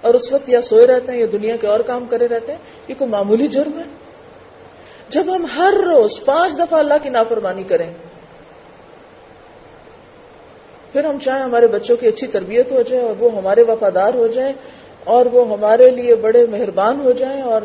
اور 0.00 0.14
اس 0.14 0.32
وقت 0.32 0.48
یا 0.48 0.62
سوئے 0.62 0.86
رہتے 0.86 1.12
ہیں 1.12 1.20
یا 1.20 1.26
دنیا 1.32 1.56
کے 1.56 1.66
اور 1.66 1.80
کام 1.80 2.04
کرے 2.04 2.28
رہتے 2.28 2.52
ہیں؟ 2.52 2.58
یہ 2.88 2.94
کوئی 2.98 3.10
معمولی 3.10 3.48
جرم 3.48 3.78
ہے؟ 3.78 3.84
جب 5.08 5.34
ہم 5.34 5.46
ہر 5.56 5.72
روز 5.72 6.24
پانچ 6.24 6.54
دفعہ 6.54 6.78
اللہ 6.78 6.98
کی 7.02 7.10
نافرمانی 7.10 7.62
کریں 7.62 7.90
پھر 10.92 11.04
ہم 11.04 11.18
چاہیں 11.18 11.42
ہمارے 11.42 11.66
بچوں 11.66 11.96
کی 11.96 12.06
اچھی 12.06 12.26
تربیت 12.26 12.72
ہو 12.72 12.82
جائے 12.82 13.02
اور 13.02 13.14
وہ 13.18 13.36
ہمارے 13.36 13.62
وفادار 13.62 14.14
ہو 14.14 14.26
جائیں 14.26 14.52
اور 15.04 15.26
وہ 15.26 15.52
ہمارے 15.52 15.90
لیے 15.90 16.14
بڑے 16.14 16.46
مہربان 16.46 17.00
ہو 17.00 17.12
جائیں 17.12 17.42
اور 17.42 17.62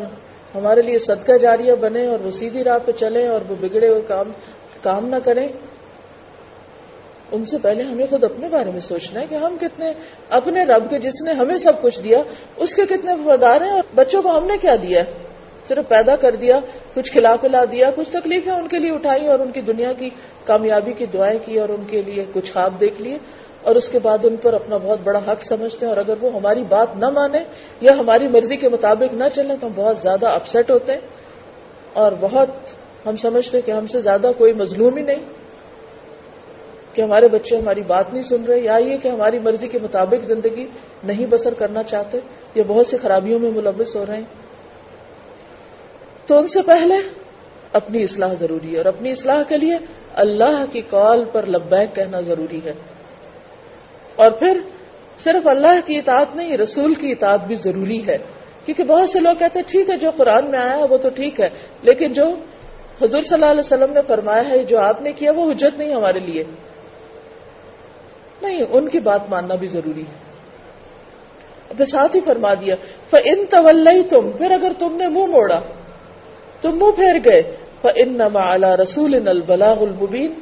ہمارے 0.54 0.82
لیے 0.82 0.98
صدقہ 0.98 1.32
جاریہ 1.32 1.72
بنے 1.72 2.06
اور 2.06 2.20
وہ 2.20 2.30
سیدھی 2.30 2.64
راہ 2.64 2.78
پہ 2.84 2.92
چلیں 2.92 3.28
اور 3.28 3.40
وہ 3.48 3.54
بگڑے 3.60 3.88
ہوئے 3.88 4.02
کام 4.08 4.32
کام 4.82 5.08
نہ 5.08 5.16
کریں۔ 5.24 5.48
ان 7.32 7.44
سے 7.44 7.56
پہلے 7.62 7.82
ہمیں 7.82 8.06
خود 8.10 8.24
اپنے 8.24 8.48
بارے 8.48 8.70
میں 8.70 8.80
سوچنا 8.80 9.20
ہے 9.20 9.26
کہ 9.30 9.34
ہم 9.34 9.56
کتنے 9.60 9.92
اپنے 10.28 10.64
رب 10.64 10.90
کے 10.90 10.98
جس 10.98 11.22
نے 11.22 11.32
ہمیں 11.32 11.58
سب 11.58 11.72
کچھ 11.80 12.02
دیا، 12.02 12.18
اس 12.56 12.74
کے 12.74 12.82
کتنے 12.86 13.14
وفادار 13.14 13.60
ہیں 13.60 13.70
اور 13.70 13.82
بچوں 13.94 14.22
کو 14.22 14.38
ہم 14.38 14.46
نے 14.46 14.58
کیا 14.60 14.76
دیا 14.82 15.00
ہے۔ 15.00 15.12
صرف 15.68 15.88
پیدا 15.88 16.16
کر 16.16 16.34
دیا، 16.34 16.60
کچھ 16.94 17.12
کھلا 17.12 17.36
پلا 17.40 17.64
دیا، 17.64 17.90
کچھ 17.96 18.08
تکلیفیں 18.10 18.52
ان 18.52 18.68
کے 18.68 18.78
لیے 18.78 18.90
اٹھائی 18.90 19.26
اور 19.26 19.38
ان 19.38 19.52
کی 19.52 19.60
دنیا 19.60 19.92
کی 19.92 20.10
کامیابی 20.44 20.92
کی 20.92 21.06
دعائیں 21.06 21.38
کی 21.44 21.58
اور 21.60 21.68
ان 21.68 21.84
کے 21.86 22.02
لیے 22.02 22.24
کچھ 22.32 22.52
خواب 22.52 22.80
دیکھ 22.80 23.02
لیے 23.02 23.18
اور 23.62 23.76
اس 23.76 23.88
کے 23.88 23.98
بعد 23.98 24.18
ان 24.24 24.36
پر 24.36 24.52
اپنا 24.54 24.76
بہت 24.76 24.98
بڑا 25.04 25.18
حق 25.18 25.42
سمجھتے 25.42 25.86
ہیں 25.86 25.92
اور 25.92 25.96
اگر 25.96 26.14
وہ 26.20 26.30
ہماری 26.32 26.62
بات 26.68 26.96
نہ 26.96 27.10
مانے 27.10 27.38
یا 27.80 27.92
ہماری 27.98 28.28
مرضی 28.28 28.56
کے 28.56 28.68
مطابق 28.68 29.14
نہ 29.14 29.24
چلے 29.34 29.54
تو 29.60 29.66
ہم 29.66 29.72
بہت 29.74 29.98
زیادہ 29.98 30.26
اپسٹ 30.26 30.70
ہوتے 30.70 30.92
ہیں 30.92 31.00
اور 31.92 32.12
بہت 32.20 32.48
ہم 33.06 33.16
سمجھتے 33.16 33.60
کہ 33.60 33.70
ہم 33.70 33.86
سے 33.86 34.00
زیادہ 34.00 34.30
کوئی 34.38 34.52
مظلوم 34.52 34.96
ہی 34.96 35.02
نہیں 35.02 35.24
کہ 36.92 37.02
ہمارے 37.02 37.28
بچے 37.28 37.56
ہماری 37.56 37.82
بات 37.86 38.12
نہیں 38.12 38.22
سن 38.22 38.44
رہے 38.44 38.60
یا 38.60 38.76
یہ 38.76 38.96
کہ 38.96 39.08
ہماری 39.08 39.38
مرضی 39.38 39.68
کے 39.68 39.78
مطابق 39.82 40.24
زندگی 40.24 40.66
نہیں 41.04 41.26
بسر 41.26 41.54
کرنا 41.54 41.82
چاہتے 41.82 42.18
یا 42.54 42.62
بہت 42.66 42.86
سی 42.86 42.96
خرابیوں 42.96 43.38
میں 43.38 43.50
ملوث 43.50 43.96
ہو 43.96 44.04
رہے 44.08 44.16
ہیں۔ 44.16 44.24
تو 46.26 46.38
ان 46.38 46.48
سے 46.48 46.62
پہلے 46.62 46.94
اپنی 47.72 48.02
اصلاح 48.02 48.34
ضروری 48.34 48.72
ہے 48.72 48.76
اور 48.76 48.84
اپنی 48.84 49.10
اصلاح 49.10 49.42
کے 49.42 49.58
لیے 49.58 49.78
اللہ 50.14 50.64
کی 50.72 50.80
کال 50.80 51.24
پر 51.24 51.46
لبیک 51.46 51.96
کہنا 51.96 52.20
ضروری 52.20 52.60
ہے۔ 52.64 52.72
اور 54.16 54.30
پھر 54.30 54.60
صرف 55.18 55.46
اللہ 55.46 55.86
کی 55.86 55.98
اطاعت 55.98 56.36
نہیں، 56.36 56.56
رسول 56.56 56.94
کی 56.94 57.12
اطاعت 57.12 57.40
بھی 57.46 57.54
ضروری 57.54 58.06
ہے۔ 58.06 58.18
کیونکہ 58.64 58.84
بہت 58.84 59.10
سے 59.10 59.20
لوگ 59.20 59.34
کہتے 59.34 59.58
ہیں، 59.58 59.72
ٹھیک 59.72 59.90
ہے، 59.90 59.96
جو 59.96 60.10
قرآن 60.16 60.50
میں 60.50 60.58
آیا 60.58 60.84
وہ 60.90 60.96
تو 60.96 61.08
ٹھیک 61.10 61.40
ہے، 61.40 61.48
لیکن 61.82 62.12
جو 62.12 62.24
حضور 63.02 63.22
صلی 63.22 63.32
اللہ 63.32 63.46
علیہ 63.46 63.60
وسلم 63.60 63.92
نے 63.92 64.00
فرمایا 64.06 64.48
ہے، 64.48 64.64
جو 64.64 64.78
آپ 64.78 65.02
نے 65.02 65.12
کیا، 65.12 65.32
وہ 65.32 65.52
حجت 65.52 65.78
نہیں 65.78 65.94
ہمارے 65.94 66.18
لیے۔ 66.18 66.44
نہیں، 68.42 68.62
ان 68.70 68.88
کی 68.88 69.00
بات 69.00 69.30
ماننا 69.30 69.54
بھی 69.54 69.68
ضروری 69.68 70.00
ہے۔ 70.00 70.26
پھر 71.76 71.84
ساتھ 71.84 72.16
ہی 72.16 72.20
فرما 72.20 72.54
دیا 72.54 72.74
ان 73.12 73.46
طول 73.50 73.88
تم 74.10 74.30
پھر 74.30 74.50
اگر 74.50 74.72
تم 74.78 74.96
نے 74.96 75.08
منہ 75.08 75.26
موڑا 75.26 75.60
تم 76.60 76.76
منہ 76.76 76.90
پھیر 76.90 77.16
گئے۔ 77.24 77.42
فن 77.82 78.20
اعلیٰ 78.34 78.74
رسول 78.76 79.28
البلاغ 79.28 79.82
المبین 79.82 80.32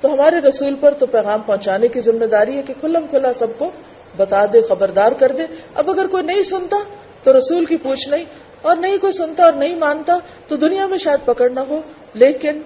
تو 0.00 0.12
ہمارے 0.14 0.38
رسول 0.38 0.74
پر 0.80 0.94
تو 0.94 1.06
پیغام 1.06 1.42
پہنچانے 1.42 1.88
کی 1.88 2.00
ذمہ 2.00 2.24
داری 2.24 2.56
ہے 2.56 2.62
کہ 2.62 2.74
کھلم 2.80 3.06
کھلا 3.06 3.32
سب 3.32 3.58
کو 3.58 3.70
بتا 4.16 4.44
دے، 4.52 4.62
خبردار 4.62 5.12
کر 5.12 5.32
دے۔ 5.32 5.42
اب 5.74 5.90
اگر 5.90 6.06
کوئی 6.06 6.22
نہیں 6.22 6.42
سنتا 6.42 6.76
تو 7.22 7.36
رسول 7.38 7.64
کی 7.64 7.76
پوچھ 7.76 8.08
نہیں، 8.08 8.24
اور 8.62 8.76
نہیں 8.76 8.98
کوئی 8.98 9.12
سنتا 9.12 9.44
اور 9.44 9.52
نہیں 9.52 9.74
مانتا 9.74 10.18
تو 10.48 10.56
دنیا 10.56 10.86
میں 10.86 10.98
شاید 10.98 11.24
پکڑنا 11.24 11.64
ہو۔ 11.68 11.80
لیکن 12.14 12.60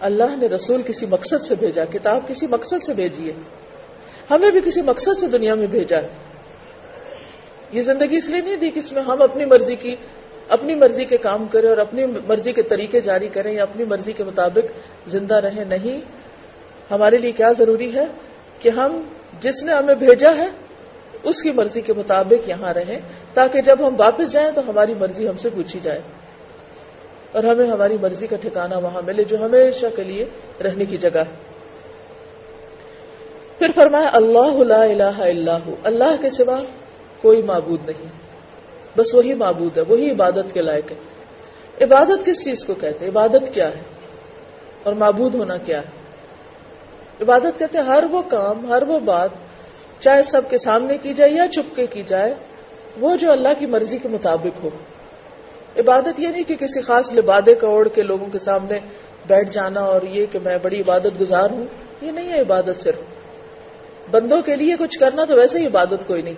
اللہ 0.00 0.36
نے 0.36 0.46
رسول 0.46 0.82
کسی 0.82 1.06
مقصد 1.06 1.42
سے 1.42 1.54
بھیجا، 1.54 1.84
کتاب 1.84 2.28
کسی 2.28 2.46
مقصد 2.46 2.84
سے 2.86 2.94
بھیجی 2.94 3.26
ہے۔ 3.26 3.36
ہمیں 4.30 4.50
بھی 4.50 4.60
کسی 4.60 4.82
مقصد 4.82 5.18
سے 5.20 5.26
دنیا 5.26 5.54
میں 5.54 5.66
بھیجا 5.66 5.96
ہے۔ 5.96 6.08
یہ 7.72 7.82
زندگی 7.82 8.16
اس 8.16 8.28
لیے 8.28 8.40
نہیں 8.40 8.56
دی 8.56 8.70
کہ 8.70 8.78
اس 8.78 8.92
میں 8.92 9.02
ہم 9.02 9.22
اپنی 9.22 9.44
مرضی 9.44 9.76
کی 9.76 9.96
اپنی 10.48 10.74
مرضی 10.74 11.04
کے 11.04 11.16
کام 11.16 11.46
کریں 11.46 11.68
اور 11.68 11.78
اپنی 11.78 12.06
مرضی 12.06 12.52
کے 12.52 12.62
طریقے 12.62 13.00
جاری 13.00 13.28
کریں 13.28 13.52
یا 13.52 13.62
اپنی 13.62 13.84
مرضی 13.84 14.12
کے 14.12 14.24
مطابق 14.24 14.66
زندہ 15.08 15.34
رہیں، 15.34 15.64
نہیں۔ 15.64 16.00
ہمارے 16.90 17.16
لیے 17.16 17.32
کیا 17.32 17.52
ضروری 17.52 17.94
ہے 17.94 18.04
کہ 18.58 18.68
ہم 18.68 19.02
جس 19.40 19.62
نے 19.62 19.72
ہمیں 19.72 19.94
بھیجا 19.94 20.36
ہے، 20.36 20.46
اس 21.22 21.42
کی 21.42 21.50
مرضی 21.50 21.80
کے 21.80 21.92
مطابق 21.92 22.48
یہاں 22.48 22.74
رہیں، 22.74 22.98
تاکہ 23.34 23.60
جب 23.60 23.76
ہم 23.80 23.94
واپس 23.98 24.32
جائیں 24.32 24.50
تو 24.54 24.60
ہماری 24.68 24.94
مرضی 24.94 25.28
ہم 25.28 25.36
سے 25.36 25.50
پوچھی 25.50 25.80
جائے۔ 25.82 26.00
اور 27.32 27.44
ہمیں 27.44 27.66
ہماری 27.66 27.96
مرضی 28.02 28.26
کا 28.26 28.36
ٹھکانہ 28.36 28.74
وہاں 28.74 29.02
ملے 29.06 29.24
جو 29.24 29.44
ہمیشہ 29.44 29.86
کے 29.96 30.02
لیے 30.02 30.24
رہنے 30.64 30.84
کی 30.84 30.96
جگہ 30.96 31.18
ہے۔ 31.18 31.48
پھر 33.58 33.70
فرمایا، 33.74 34.10
اللہ 34.12 34.62
لا 34.62 34.82
الہ 34.82 35.18
الا 35.18 35.58
اللہ 35.84 36.22
کے 36.22 36.30
سوا 36.30 36.58
کوئی 37.20 37.42
معبود 37.42 37.80
نہیں۔ 37.86 38.27
بس 38.98 39.14
وہی 39.14 39.34
معبود 39.34 39.76
ہے، 39.76 39.82
وہی 39.82 40.10
عبادت 40.10 40.54
کے 40.54 40.62
لائق 40.62 40.90
ہے۔ 40.90 40.96
عبادت 41.84 42.26
کس 42.26 42.44
چیز 42.44 42.64
کو 42.64 42.74
کہتے 42.74 43.04
ہیں؟ 43.04 43.12
عبادت 43.12 43.54
کیا 43.54 43.68
ہے؟ 43.68 43.80
اور 44.82 44.92
معبود 44.92 45.34
ہونا 45.34 45.56
کیا 45.56 45.80
ہے؟ 45.80 45.86
عبادت 47.22 47.58
کہتے 47.58 47.78
ہیں 47.78 47.84
ہر 47.84 48.04
وہ 48.10 48.22
کام، 48.22 48.72
ہر 48.72 48.82
وہ 48.82 49.00
بات، 49.00 49.30
چاہے 50.00 50.22
سب 50.22 50.42
کے 50.50 50.58
سامنے 50.58 50.98
کی 50.98 51.14
جائے 51.14 51.30
یا 51.30 51.48
چھپ 51.48 51.76
کے 51.76 51.86
کی 51.86 52.02
جائے، 52.02 52.34
وہ 53.00 53.16
جو 53.16 53.32
اللہ 53.32 53.48
کی 53.58 53.66
مرضی 53.66 53.98
کے 53.98 54.08
مطابق 54.08 54.64
ہو۔ 54.64 54.70
عبادت 55.78 56.20
یہ 56.20 56.28
نہیں 56.28 56.44
کہ 56.44 56.56
کسی 56.56 56.80
خاص 56.80 57.12
لبادے 57.12 57.54
کا 57.54 57.66
اوڑھ 57.66 57.88
کے 57.94 58.02
لوگوں 58.02 58.26
کے 58.26 58.38
سامنے 58.38 58.78
بیٹھ 59.26 59.50
جانا 59.50 59.80
اور 59.80 60.02
یہ 60.02 60.26
کہ 60.32 60.38
میں 60.38 60.58
بڑی 60.62 60.80
عبادت 60.80 61.20
گزار 61.20 61.50
ہوں۔ 61.50 61.66
یہ 62.00 62.10
نہیں 62.10 62.32
ہے 62.32 62.40
عبادت 62.40 62.82
صرف۔ 62.82 63.00
بندوں 64.10 64.42
کے 64.42 64.56
لیے 64.56 64.76
کچھ 64.78 64.98
کرنا 64.98 65.24
تو 65.24 65.34
ویسے 65.34 65.58
ہی 65.58 65.66
عبادت 65.66 66.06
کوئی 66.06 66.22
نہیں۔ 66.22 66.34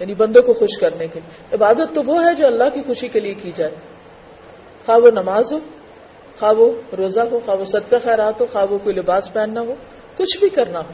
یعنی 0.00 0.14
بندوں 0.14 0.42
کو 0.42 0.54
خوش 0.54 0.78
کرنے 0.78 1.06
کے 1.06 1.20
لیے۔ 1.20 1.54
عبادت 1.54 1.94
تو 1.94 2.02
وہ 2.02 2.24
ہے 2.24 2.34
جو 2.34 2.46
اللہ 2.46 2.68
کی 2.74 2.82
خوشی 2.82 3.08
کے 3.08 3.20
لیے 3.20 3.34
کی 3.34 3.52
جائے۔ 3.56 3.70
خواہ 4.86 4.98
وہ 4.98 5.10
نماز 5.10 5.52
ہو، 5.52 5.58
خواہ 6.38 6.52
وہ 6.52 6.72
روزہ 6.96 7.20
ہو، 7.20 7.40
خواہ 7.44 7.56
وہ 7.56 7.64
صدقہ 7.64 7.96
خیرات 8.04 8.40
ہو، 8.40 8.46
خواہ 8.52 8.66
وہ 8.70 8.78
کوئی 8.78 8.94
لباس 8.94 9.32
پہننا 9.32 9.60
ہو، 9.60 9.74
کچھ 10.16 10.38
بھی 10.38 10.48
کرنا 10.48 10.80
ہو۔ 10.80 10.92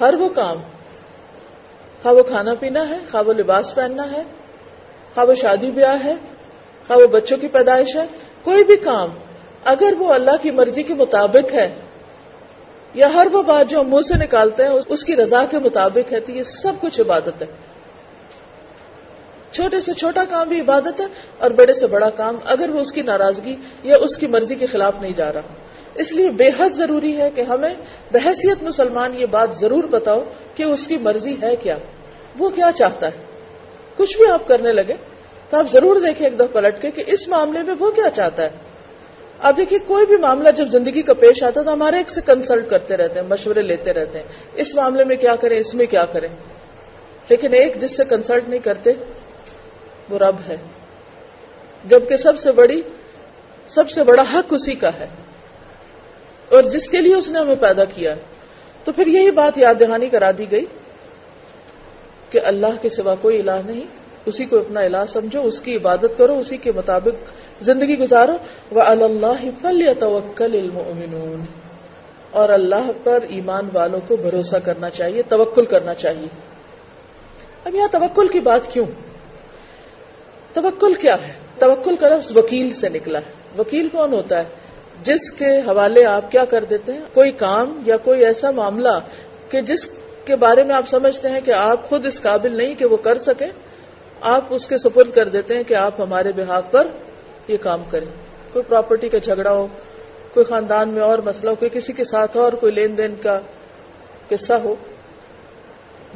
ہر 0.00 0.14
وہ 0.14 0.28
کام، 0.28 0.56
خواہ 2.02 2.14
وہ 2.14 2.22
کھانا 2.22 2.54
پینا 2.54 2.88
ہے، 2.88 2.98
خواہ 3.10 3.22
وہ 3.26 3.32
لباس 3.32 3.74
پہننا 3.74 4.12
ہے، 4.12 4.22
خواہ 5.14 5.26
وہ 5.26 5.34
شادی 5.34 5.70
بیاہ 5.70 6.04
ہے، 6.04 6.14
خواہ 6.86 6.98
وہ 6.98 7.06
بچوں 7.06 7.38
کی 7.38 7.48
پیدائش 7.48 7.96
ہے، 7.96 8.06
کوئی 8.42 8.64
بھی 8.64 8.76
کام، 8.76 9.08
اگر 9.64 9.92
وہ 9.98 10.14
اللہ 10.14 10.36
کی 10.42 10.50
مرضی 10.50 10.82
کے 10.82 10.94
مطابق 10.94 11.52
ہے 11.54 11.74
یا 12.94 13.14
ہر 13.14 13.26
وہ 13.32 13.42
بات 13.42 13.70
جو 13.70 13.80
ہم 13.80 13.88
منہ 13.88 14.00
سے 14.00 14.14
نکالتے 14.14 14.62
ہیں، 14.62 14.70
اس 14.88 15.04
کی 15.04 15.16
رضا 15.16 15.44
کے 15.44 15.58
مطابق 15.58 16.12
ہے، 16.12 16.20
تو 16.20 16.32
یہ 16.32 16.42
سب 16.42 16.72
کچھ 16.80 17.00
عبادت 17.00 17.42
ہے۔ 17.42 17.46
چھوٹے 19.50 19.80
سے 19.80 19.92
چھوٹا 19.92 20.24
کام 20.24 20.48
بھی 20.48 20.60
عبادت 20.60 21.00
ہے 21.00 21.06
اور 21.38 21.50
بڑے 21.50 21.72
سے 21.72 21.86
بڑا 21.86 22.10
کام، 22.10 22.36
اگر 22.44 22.70
وہ 22.70 22.80
اس 22.80 22.92
کی 22.92 23.02
ناراضگی 23.02 23.56
یا 23.82 23.96
اس 24.00 24.16
کی 24.16 24.26
مرضی 24.26 24.54
کے 24.54 24.66
خلاف 24.66 25.00
نہیں 25.00 25.12
جا 25.16 25.32
رہا۔ 25.32 25.40
اس 25.94 26.12
لیے 26.12 26.30
بے 26.30 26.48
حد 26.58 26.70
ضروری 26.70 27.20
ہے 27.20 27.30
کہ 27.30 27.40
ہمیں 27.40 27.74
بحثیت 28.12 28.62
مسلمان 28.62 29.14
یہ 29.14 29.26
بات 29.26 29.56
ضرور 29.56 29.84
بتاؤ 29.84 30.22
کہ 30.54 30.62
اس 30.62 30.86
کی 30.86 30.96
مرضی 30.96 31.36
ہے 31.42 31.56
کیا۔ 31.56 31.78
وہ 32.38 32.48
کیا 32.50 32.70
چاہتا 32.74 33.06
ہے؟ 33.06 33.24
کچھ 33.96 34.16
بھی 34.16 34.26
آپ 34.26 34.48
کرنے 34.48 34.72
لگے 34.72 34.94
تو 35.50 35.56
آپ 35.56 35.72
ضرور 35.72 35.96
دیکھیں 35.96 36.26
ایک 36.26 36.36
دفعہ 36.36 36.46
پلٹ 36.46 36.82
کے 36.82 36.90
کہ 36.90 37.04
اس 37.06 37.28
معاملے 37.28 37.62
میں 37.62 37.74
وہ 37.78 37.90
کیا 37.90 38.10
چاہتا 38.10 38.42
ہے۔ 38.42 38.48
آپ 39.44 39.56
دیکھیے، 39.56 39.78
کوئی 39.78 40.06
بھی 40.06 40.16
معاملہ 40.16 40.50
جب 40.50 40.66
زندگی 40.66 41.02
کا 41.02 41.14
پیش 41.14 41.42
آتا 41.42 41.60
ہے 41.60 41.64
تو 41.64 41.72
ہمارے 41.72 41.96
ایک 41.96 42.10
سے 42.10 42.20
کنسلٹ 42.20 42.70
کرتے 42.70 42.96
رہتے 42.96 43.20
ہیں، 43.20 43.26
مشورے 43.26 43.62
لیتے 43.62 43.92
رہتے 43.92 44.18
ہیں۔ 44.18 44.26
اس 44.54 44.74
معاملے 44.74 45.04
میں 45.04 45.16
کیا 45.16 45.36
کریں، 45.36 45.58
اس 45.58 45.74
میں 45.74 45.86
کیا 45.86 46.04
کریں؟ 46.04 46.28
لیکن 47.28 47.54
ایک 47.54 47.80
جس 47.80 47.96
سے 47.96 48.04
کنسلٹ 48.04 48.48
نہیں 48.48 48.60
کرتے، 48.60 48.92
وہ 50.10 50.18
رب 50.18 50.36
ہے۔ 50.48 50.56
جبکہ 51.84 52.16
سب 52.16 52.38
سے 52.38 52.52
بڑی، 52.52 52.82
سب 53.68 53.90
سے 53.90 54.02
بڑا 54.02 54.24
حق 54.34 54.52
اسی 54.52 54.74
کا 54.74 54.90
ہے۔ 55.00 55.06
اور 56.50 56.62
جس 56.62 56.90
کے 56.90 57.00
لیے 57.00 57.14
اس 57.14 57.30
نے 57.30 57.38
ہمیں 57.38 57.54
پیدا 57.54 57.84
کیا 57.84 58.14
تو 58.84 58.92
پھر 58.92 59.06
یہی 59.06 59.30
بات 59.30 59.58
یاد 59.58 59.74
دہانی 59.80 60.08
کرا 60.08 60.30
دی 60.38 60.50
گئی 60.50 60.64
کہ 62.30 62.40
اللہ 62.44 62.82
کے 62.82 62.88
سوا 62.88 63.14
کوئی 63.14 63.40
الہ 63.40 63.66
نہیں، 63.66 63.84
اسی 64.24 64.44
کو 64.44 64.58
اپنا 64.58 64.80
الہ 64.80 65.04
سمجھو، 65.08 65.42
اس 65.42 65.60
کی 65.60 65.76
عبادت 65.76 66.18
کرو، 66.18 66.38
اسی 66.38 66.56
کے 66.56 66.72
مطابق 66.72 67.30
زندگی 67.60 67.98
گزارو۔ 67.98 68.32
وہ 68.70 68.80
اللہ 68.80 69.44
فل 69.62 69.92
توکل 69.98 70.54
علم 70.54 71.44
اور 72.30 72.48
اللہ 72.48 72.90
پر 73.02 73.22
ایمان 73.28 73.68
والوں 73.72 74.00
کو 74.08 74.16
بھروسہ 74.16 74.56
کرنا 74.56 74.90
چاہیے، 74.90 75.22
توکل 75.22 75.64
کرنا 75.64 75.94
چاہیے۔ 75.94 76.28
اب 77.64 77.74
یہاں 77.74 77.88
توکل 77.88 78.28
کی 78.28 78.40
بات 78.40 78.72
کیوں؟ 78.72 78.86
توکل 80.52 80.94
کیا 80.94 81.16
ہے؟ 81.28 81.32
توکل 81.58 81.96
کا 81.96 82.08
لفظ 82.08 82.36
وکیل 82.36 82.74
سے 82.74 82.88
نکلا 82.88 83.18
ہے۔ 83.18 83.32
وکیل 83.58 83.88
کون 83.88 84.14
ہوتا 84.14 84.38
ہے؟ 84.38 84.44
جس 85.02 85.30
کے 85.30 85.58
حوالے 85.58 86.04
آپ 86.04 86.30
کیا 86.30 86.44
کر 86.44 86.64
دیتے 86.64 86.92
ہیں؟ 86.92 87.00
کوئی 87.12 87.30
کام 87.30 87.82
یا 87.86 87.96
کوئی 87.96 88.24
ایسا 88.24 88.50
معاملہ 88.50 88.98
کہ 89.48 89.60
جس 89.60 89.88
کے 90.24 90.36
بارے 90.36 90.62
میں 90.62 90.74
آپ 90.74 90.88
سمجھتے 90.88 91.28
ہیں 91.28 91.40
کہ 91.40 91.50
آپ 91.50 91.88
خود 91.88 92.06
اس 92.06 92.22
قابل 92.22 92.56
نہیں 92.56 92.74
کہ 92.74 92.86
وہ 92.86 92.96
کر 92.96 93.18
سکے 93.18 93.46
آپ 94.20 94.44
اس 94.50 94.66
کے 94.66 94.78
سپرد 94.78 95.10
کر 95.10 95.28
دیتے 95.28 95.56
ہیں 95.56 95.62
کہ 95.62 95.74
آپ 95.74 96.00
ہمارے 96.00 96.32
بحاق 96.36 96.72
پر 96.72 96.86
یہ 97.48 97.56
کام 97.56 97.82
کریں۔ 97.90 98.06
کوئی 98.52 98.62
پراپرٹی 98.68 99.08
کا 99.08 99.18
جھگڑا 99.18 99.52
ہو، 99.52 99.66
کوئی 100.34 100.44
خاندان 100.44 100.88
میں 100.88 101.02
اور 101.02 101.18
مسئلہ 101.18 101.50
ہو، 101.50 101.54
کوئی 101.54 101.68
کسی 101.68 101.92
کے 101.92 102.04
ساتھ 102.04 102.36
اور 102.36 102.52
کوئی 102.52 102.72
لین 102.72 102.98
دین 102.98 103.14
کا 103.22 103.40
قصہ 104.28 104.52
ہو، 104.52 104.74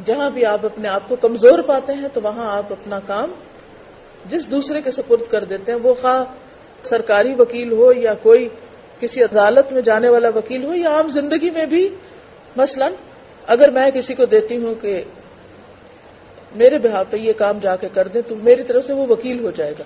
جہاں 0.05 0.31
بھی 0.31 0.45
آپ 0.45 0.67
اپنے 0.67 0.89
آپ 0.89 1.09
کو 1.09 1.17
کمزور 1.17 1.59
پاتے 1.59 1.93
ہیں، 1.93 2.09
تو 2.13 2.21
وہاں 2.25 2.57
آپ 2.57 2.73
اپنا 2.73 2.99
کام 3.07 3.33
جس 4.27 4.51
دوسرے 4.51 4.81
کے 4.81 4.91
سپرد 4.91 5.31
کر 5.31 5.45
دیتے 5.45 5.73
ہیں، 5.73 5.79
وہ 5.83 5.95
خواہ 5.95 6.25
سرکاری 6.83 7.35
وکیل 7.39 7.73
ہو 7.73 7.93
یا 7.93 8.15
کوئی 8.15 8.49
کسی 9.01 9.23
عدالت 9.23 9.73
میں 9.73 9.83
جانے 9.83 10.09
والا 10.09 10.29
وکیل 10.35 10.65
ہو، 10.65 10.75
یا 10.75 10.91
عام 10.91 11.09
زندگی 11.09 11.51
میں 11.51 11.67
بھی۔ 11.67 11.89
مثلا 12.57 12.89
اگر 13.47 13.71
میں 13.71 13.91
کسی 13.91 14.15
کو 14.15 14.25
دیتی 14.25 14.57
ہوں 14.57 14.75
کہ 14.75 15.05
میرے 16.55 16.79
بہا 16.79 17.03
پہ 17.11 17.17
یہ 17.17 17.33
کام 17.33 17.59
جا 17.59 17.77
کے 17.77 17.89
کر 17.89 18.09
دیں، 18.09 18.23
تو 18.27 18.35
میری 18.43 18.63
طرف 18.63 18.87
سے 18.87 18.93
وہ 18.93 19.07
وکیل 19.09 19.45
ہو 19.45 19.51
جائے 19.51 19.75
گا۔ 19.79 19.85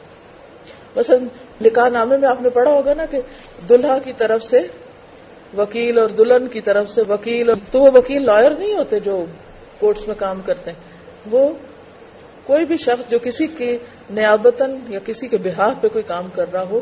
مثلا 0.96 1.16
نکاح 1.61 1.88
نامے 1.88 2.16
میں 2.16 2.28
آپ 2.28 2.42
نے 2.42 2.50
پڑھا 2.50 2.70
ہوگا 2.70 2.94
نا 2.94 3.05
کہ 3.07 3.20
دلہا 3.68 3.98
کی 3.98 4.12
طرف 4.12 4.42
سے 4.42 4.61
وکیل 5.59 5.98
اور 5.98 6.09
دلہن 6.09 6.46
کی 6.48 6.61
طرف 6.61 6.90
سے 6.90 7.02
وکیل 7.09 7.48
اور 7.48 7.59
تو 7.70 7.81
وہ 7.81 7.90
وکیل 7.94 8.26
لائر 8.26 8.50
نہیں 8.50 8.74
ہوتے 8.74 9.00
جو 9.00 9.24
کورٹس 9.78 10.07
میں 10.09 10.14
کام 10.18 10.40
کرتے 10.40 10.70
ہیں. 10.70 10.78
وہ 11.31 11.48
کوئی 12.46 12.64
بھی 12.64 12.76
شخص 12.76 13.11
جو 13.11 13.18
کسی 13.18 13.46
کی 13.46 13.78
نیابتن 14.11 14.76
یا 14.88 14.98
کسی 15.05 15.28
کے 15.28 15.37
بحاف 15.37 15.74
پہ 15.81 15.88
کوئی 15.88 16.05
کام 16.05 16.28
کر 16.28 16.52
رہا 16.52 16.62
ہو، 16.62 16.81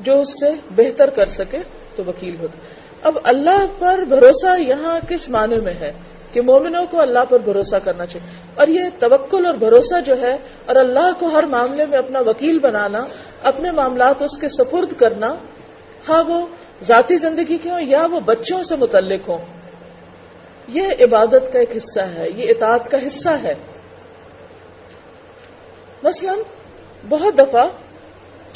جو 0.00 0.20
اس 0.20 0.40
سے 0.40 0.50
بہتر 0.76 1.10
کر 1.10 1.26
سکے 1.26 1.58
تو 1.96 2.02
وکیل 2.06 2.36
ہوتا 2.40 2.58
اب 3.02 3.18
اللہ 3.24 3.64
پر 3.78 3.98
بھروسہ 3.98 4.58
یہاں 4.60 4.98
کس 5.08 5.28
معنی 5.28 5.60
میں 5.60 5.72
ہے 5.72 5.92
کہ 6.32 6.40
مومنوں 6.40 6.86
کو 6.86 7.00
اللہ 7.00 7.24
پر 7.28 7.38
بھروسہ 7.38 7.76
کرنا 7.84 8.06
چاہیے؟ 8.06 8.26
اور 8.54 8.68
یہ 8.68 8.80
توکل 8.98 9.46
اور 9.46 9.54
بھروسہ 9.54 10.00
جو 10.00 10.20
ہے 10.20 10.36
اور 10.66 10.76
اللہ 10.76 11.10
کو 11.18 11.26
ہر 11.26 11.42
معاملے 11.42 11.86
میں 11.86 11.98
اپنا 11.98 12.20
وکیل 12.26 12.58
بنانا 12.58 13.04
اپنے 13.42 13.70
معاملات 13.70 14.22
اس 14.22 14.38
کے 14.38 14.48
سپرد 14.48 14.92
کرنا، 14.98 15.34
خواہ 16.06 16.22
وہ 16.22 16.46
ذاتی 16.82 17.16
زندگی 17.16 17.58
کے 17.58 17.70
ہوں 17.70 17.80
یا 17.80 18.06
وہ 18.10 18.20
بچوں 18.20 18.62
سے 18.62 18.76
متعلق 18.76 19.28
ہوں۔ 19.28 19.38
یہ 20.68 20.82
عبادت 21.00 21.52
کا 21.52 21.58
ایک 21.58 21.76
حصہ 21.76 22.00
ہے، 22.00 22.26
یہ 22.36 22.50
اطاعت 22.50 22.90
کا 22.90 23.06
حصہ 23.06 23.28
ہے۔ 23.28 23.54
مثلا 26.02 26.34
بہت 27.08 27.38
دفعہ 27.38 27.66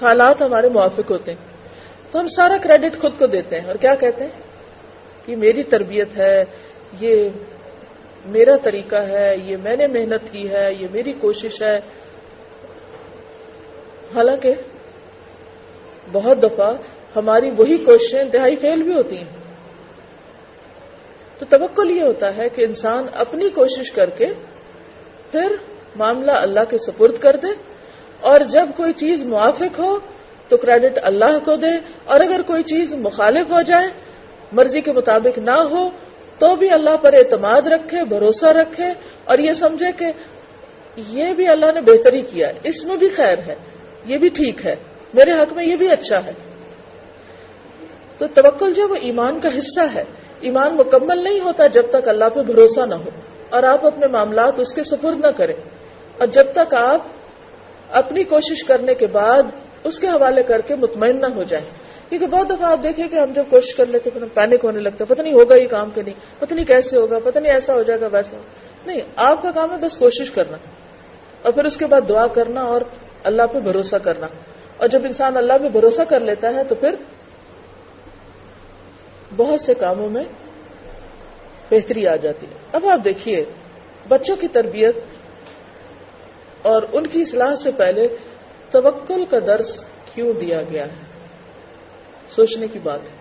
حالات 0.03 0.43
ہمارے 0.43 0.69
موافق 0.69 1.11
ہوتے 1.11 1.31
ہیں، 1.31 1.47
تو 2.13 2.21
ہم 2.21 2.27
سارا 2.27 2.57
کریڈٹ 2.57 3.01
خود 3.01 3.19
کو 3.19 3.27
دیتے 3.27 3.61
ہیں 3.61 3.67
اور 3.67 3.75
کیا 3.75 3.95
کہتے 3.95 4.25
ہیں؟ 4.25 4.31
کہ 5.27 5.37
میری 5.37 5.63
تربیت 5.63 6.17
ہے، 6.17 6.45
یہ 7.01 7.29
میرا 8.25 8.57
طریقہ 8.63 8.97
ہے، 8.97 9.37
یہ 9.37 9.57
میں 9.57 9.77
نے 9.77 9.87
محنت 9.87 10.33
کی 10.33 10.51
ہے، 10.51 10.75
یہ 10.75 10.87
میری 10.93 11.13
کوشش 11.13 11.63
ہے۔ 11.63 11.77
حالانکہ 14.15 14.53
بہت 16.13 16.43
دفعہ 16.43 16.75
ہماری 17.17 17.51
وہی 17.51 17.79
کوششیں 17.79 18.21
انتہائی 18.21 18.57
فیل 18.57 18.83
بھی 18.83 18.95
ہوتی 18.95 19.17
ہیں۔ 19.17 19.41
تو 21.39 21.45
توکل 21.49 21.91
یہ 21.91 22.03
ہوتا 22.03 22.37
ہے 22.37 22.49
کہ 22.49 22.65
انسان 22.65 23.07
اپنی 23.15 23.51
کوشش 23.51 23.93
کر 23.93 24.11
کے 24.11 24.27
پھر 25.31 25.57
معاملہ 25.97 26.31
اللہ 26.31 26.61
کے 26.71 26.79
سپرد 26.79 27.19
کر 27.19 27.37
دے 27.37 27.49
اور 28.21 28.41
جب 28.41 28.69
کوئی 28.77 28.93
چیز 28.93 29.25
موافق 29.25 29.79
ہو 29.79 29.99
تو 30.49 30.57
کریڈٹ 30.57 30.99
اللہ 31.03 31.39
کو 31.45 31.57
دے 31.57 31.71
اور 32.05 32.21
اگر 32.21 32.43
کوئی 32.43 32.63
چیز 32.63 32.95
مخالف 32.95 33.51
ہو 33.51 33.63
جائے، 33.63 33.89
مرضی 34.53 34.81
کے 34.81 34.93
مطابق 34.93 35.39
نہ 35.39 35.59
ہو 35.71 35.91
تو 36.39 36.57
بھی 36.57 36.71
اللہ 36.71 36.97
پر 37.03 37.13
اعتماد 37.13 37.67
رکھے، 37.67 38.05
بھروسہ 38.05 38.47
رکھے 38.47 38.93
اور 39.25 39.39
یہ 39.39 39.53
سمجھے 39.53 39.93
کہ 39.93 40.07
یہ 40.97 41.33
بھی 41.33 41.49
اللہ 41.49 41.67
نے 41.75 41.81
بہتری 41.81 42.21
کیا 42.21 42.49
ہے، 42.49 42.53
اس 42.63 42.85
میں 42.85 42.97
بھی 42.97 43.09
خیر 43.09 43.39
ہے، 43.39 43.55
یہ 44.05 44.19
بھی 44.19 44.29
ٹھیک 44.29 44.67
ہے۔ 44.67 44.77
میرے 45.15 45.31
حق 45.31 45.53
میں 45.53 45.65
یہ 45.65 45.77
بھی 45.77 45.89
اچھا 45.89 46.25
ہے۔ 46.25 46.33
تو 48.19 48.27
توکل 48.27 48.75
جو 48.75 48.89
وہ 48.89 48.97
ایمان 49.01 49.41
کا 49.41 49.49
حصہ 49.59 49.81
ہے۔ 49.95 50.05
ایمان 50.41 50.77
مکمل 50.77 51.25
نہیں 51.25 51.41
ہوتا 51.41 51.67
جب 51.67 51.83
تک 51.91 52.09
اللہ 52.09 52.25
پہ 52.35 52.43
بھروسہ 52.43 52.81
نہ 52.81 52.95
ہو 52.95 53.11
اور 53.51 53.63
آپ 53.63 53.87
اپنے 53.87 54.07
معاملات 54.07 54.61
اس 54.61 54.75
کے 54.75 54.85
سپرد 54.85 55.21
نہ 55.21 55.27
کریں۔ 55.27 55.55
اور 56.19 56.27
جب 56.27 56.45
تک 56.55 56.75
آپ 56.75 57.01
اپنی 57.91 58.25
کوشش 58.25 58.65
کرنے 58.65 58.95
کے 58.95 59.07
بعد 59.07 59.43
اس 59.85 59.99
کے 59.99 60.09
حوالے 60.09 60.43
کر 60.43 60.61
کے 60.61 60.75
مطمئن 60.75 61.21
نہ 61.21 61.27
ہو 61.27 61.43
جائیں۔ 61.43 61.67
کیونکہ 62.09 62.27
بہت 62.27 62.51
دفعہ 62.51 62.71
آپ 62.73 62.79
دیکھیں 62.83 63.09
کہ 63.09 63.17
ہم 63.17 63.33
جب 63.33 63.43
کوشش 63.51 63.75
کر 63.75 63.87
لیتے 63.87 64.11
پھر 64.11 64.23
ہم 64.23 64.29
پینک 64.29 64.65
ہونے 64.65 64.79
لگتا 64.79 65.05
پتہ 65.05 65.23
نہیں 65.23 65.33
ہوگا 65.33 65.55
یہ 65.55 65.67
کام 65.67 65.91
کہ 65.91 66.03
نہیں، 66.03 66.15
پتہ 66.39 66.55
نہیں 66.55 66.65
کیسے 66.65 66.97
ہوگا، 66.97 67.19
پتہ 67.25 67.39
نہیں 67.39 67.53
ایسا 67.53 67.75
ہو 67.75 67.83
جائے 67.83 68.01
گا، 68.01 68.07
ویسا۔ 68.13 68.37
نہیں، 68.87 69.01
آپ 69.17 69.43
کا 69.43 69.51
کام 69.51 69.71
ہے 69.71 69.77
بس 69.77 69.97
کوشش 69.97 70.31
کرنا۔ 70.31 70.57
اور 71.43 71.53
پھر 71.53 71.65
اس 71.65 71.77
کے 71.77 71.87
بعد 71.87 72.01
دعا 72.09 72.27
کرنا 72.27 72.63
اور 72.63 72.81
اللہ 73.25 73.43
پہ 73.53 73.59
بھروسہ 73.59 73.97
کرنا۔ 73.97 74.27
اور 74.83 74.89
جب 74.89 75.05
انسان 75.05 75.37
اللہ 75.37 75.53
پہ 75.63 75.69
بھروسہ 75.69 76.03
کر 76.03 76.21
لیتا 76.21 76.55
ہے 76.55 76.65
تو 76.65 76.75
پھر 76.75 76.95
بہت 79.37 79.61
سے 79.61 79.75
کاموں 79.75 80.09
میں 80.09 80.25
بہتری 81.71 82.07
آ 82.07 82.17
جاتی 82.17 82.47
ہے۔ 82.47 82.55
اب 82.73 82.87
آپ 82.87 83.05
دیکھیے، 83.05 83.45
بچوں 84.09 84.37
کی 84.37 84.49
تربیت 84.49 84.97
اور 86.63 86.83
ان 86.93 87.07
کی 87.07 87.23
اصلاح 87.23 87.55
سے 87.55 87.71
پہلے 87.71 88.09
توکل 88.71 89.25
کا 89.25 89.39
درس 89.47 89.85
کیوں 90.15 90.33
دیا 90.33 90.63
گیا 90.63 90.85
ہے؟ 90.85 90.95
سوچنے 92.31 92.69
کی 92.69 92.79
بات 92.79 93.01
ہے۔ 93.01 93.15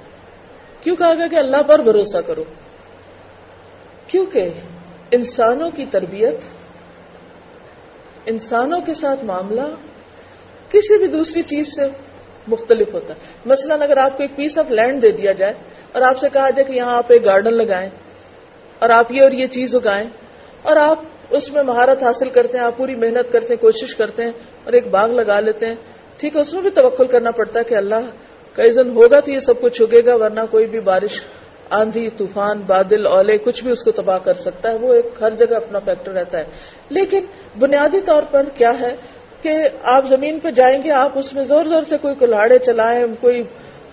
کیوں 0.84 0.96
کہا 0.96 1.14
گیا 1.14 1.28
کہ 1.28 1.36
اللہ 1.36 1.62
پر 1.62 1.80
بھروسہ 1.80 2.18
کرو؟ 2.28 2.44
کیونکہ 4.08 4.50
انسانوں 5.12 5.70
کی 5.70 5.86
تربیت، 5.86 6.36
انسانوں 8.26 8.82
کے 8.82 8.94
ساتھ 8.94 9.26
معاملہ 9.26 9.76
کسی 10.72 10.98
بھی 10.98 11.08
دوسری 11.08 11.42
چیز 11.42 11.76
سے 11.76 11.82
مختلف 12.48 12.94
ہوتا 12.94 13.14
ہے۔ 13.14 13.20
مثلا 13.46 13.74
اگر 13.74 13.98
آپ 13.98 14.18
کو 14.18 14.24
ایک 14.24 14.36
پیس 14.36 14.58
آف 14.58 14.72
لینڈ 14.72 15.02
دے 15.02 15.12
دیا 15.12 15.32
جائے 15.32 15.54
اور 15.92 16.02
آپ 16.02 16.18
سے 16.18 16.28
کہا 16.34 16.50
جائے 16.50 16.64
کہ 16.64 16.72
یہاں 16.72 16.98
آپ 16.98 17.06
ایک 17.10 17.26
گارڈن 17.26 17.54
لگائیں 17.54 17.90
اور 18.80 18.90
آپ 18.90 19.12
یہ 19.12 19.22
اور 19.22 19.32
یہ 19.32 19.48
چیز 19.48 19.76
اگائیں 19.76 20.10
اور 20.62 20.76
آپ 20.76 21.00
اس 21.30 21.54
میں 21.54 21.64
مہارت 21.64 22.04
حاصل 22.04 22.30
کرتے 22.30 22.58
ہیں، 22.58 22.66
آپ 22.66 22.78
پوری 22.78 22.96
محنت 22.96 23.32
کرتے 23.32 23.54
ہیں، 23.54 23.62
کوشش 23.62 23.96
کرتے 23.96 24.24
ہیں 24.24 24.32
اور 24.64 24.74
ایک 24.74 24.88
باغ 24.88 25.12
لگا 25.12 25.40
لیتے 25.40 25.66
ہیں، 25.68 25.76
ٹھیک 26.18 26.36
ہے، 26.36 26.42
اس 26.42 26.54
میں 26.54 26.62
بھی 26.62 26.70
توکل 26.70 27.08
کرنا 27.08 27.32
پڑتا 27.32 27.60
ہے 27.60 27.64
کہ 27.64 27.76
اللہ 27.76 27.96
کا 28.54 28.64
عزن 28.64 28.90
ہوگا 28.90 29.20
تو 29.20 29.32
یہ 29.32 29.40
سب 29.40 29.62
کچھ 29.62 29.82
اگے 29.82 30.06
گا، 30.06 30.16
ورنہ 30.16 30.40
کوئی 30.52 30.68
بھی 30.68 30.80
بارش، 30.80 31.22
آندھی، 31.70 32.10
طوفان، 32.18 32.62
بادل، 32.62 33.08
اولے، 33.08 33.38
کچھ 33.38 33.64
بھی 33.64 33.72
اس 33.72 33.84
کو 33.84 33.92
تباہ 33.92 34.18
کر 34.18 34.34
سکتا 34.34 34.70
ہے۔ 34.70 34.76
وہ 34.76 34.94
ایک 34.94 35.06
ہر 35.22 35.30
جگہ 35.30 35.56
اپنا 35.56 35.80
فیکٹر 35.80 36.12
رہتا 36.12 36.38
ہے۔ 36.38 36.44
لیکن 36.90 37.26
بنیادی 37.60 38.02
طور 38.02 38.24
پر 38.32 38.46
کیا 38.58 38.80
ہے؟ 38.80 38.96
کہ 39.42 39.70
آپ 39.84 40.06
زمین 40.06 40.40
پہ 40.40 40.52
جائیں 40.52 40.84
گے، 40.84 40.92
آپ 40.92 41.12
اس 41.16 41.34
میں 41.34 41.44
زور 41.44 41.66
زور 41.66 41.84
سے 41.84 41.98
کوئی 41.98 42.16
کلاڑے 42.16 42.60
چلائیں، 42.60 43.06
کوئی 43.22 43.44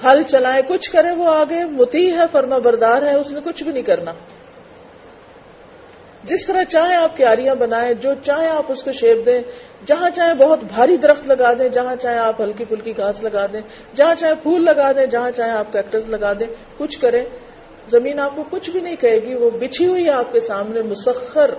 ہل 0.04 0.22
چلائیں، 0.28 0.62
کچھ 0.68 0.90
کریں 0.90 1.10
وہ 1.10 1.34
آگے، 1.34 1.64
متی 1.64 2.12
ہے، 2.12 2.24
فرما 2.32 2.58
بردار 2.58 3.02
ہے، 3.02 3.14
اس 3.14 3.30
نے 3.30 3.40
کچھ 3.44 3.62
بھی 3.62 3.72
نہیں 3.72 3.82
کرنا۔ 3.82 4.12
جس 6.24 6.46
طرح 6.46 6.64
چاہیں 6.64 6.96
آپ 6.96 7.16
کیاریاں 7.16 7.54
بنائیں، 7.54 7.94
جو 7.94 8.14
چاہیں 8.24 8.48
آپ 8.48 8.64
اس 8.68 8.82
کو 8.82 8.92
شیپ 8.92 9.26
دیں، 9.26 9.42
جہاں 9.86 10.10
چاہیں 10.10 10.34
بہت 10.34 10.58
بھاری 10.64 10.96
درخت 10.96 11.26
لگا 11.26 11.52
دیں، 11.52 11.68
جہاں 11.68 11.96
چاہیں 11.96 12.18
آپ 12.18 12.40
ہلکی 12.40 12.64
پھلکی 12.64 12.96
گھاس 12.96 13.22
لگا 13.22 13.46
دیں، 13.46 13.60
جہاں 13.94 14.14
چاہیں 14.14 14.34
پھول 14.42 14.64
لگا 14.64 14.92
دیں، 14.92 15.06
جہاں 15.06 15.30
چاہیں 15.30 15.52
آپ 15.52 15.72
کیکٹس 15.72 16.08
لگا 16.08 16.32
دیں، 16.32 16.46
کچھ 16.76 16.98
کریں۔ 16.98 17.24
زمین 17.90 18.20
آپ 18.20 18.36
کو 18.36 18.42
کچھ 18.50 18.70
بھی 18.70 18.80
نہیں 18.80 18.96
کہے 18.96 19.18
گی، 19.18 19.34
وہ 19.34 19.50
بچھی 19.50 19.86
ہوئی 19.86 20.04
ہے 20.04 20.10
آپ 20.10 20.32
کے 20.32 20.40
سامنے 20.40 20.82
مسخر 20.82 21.50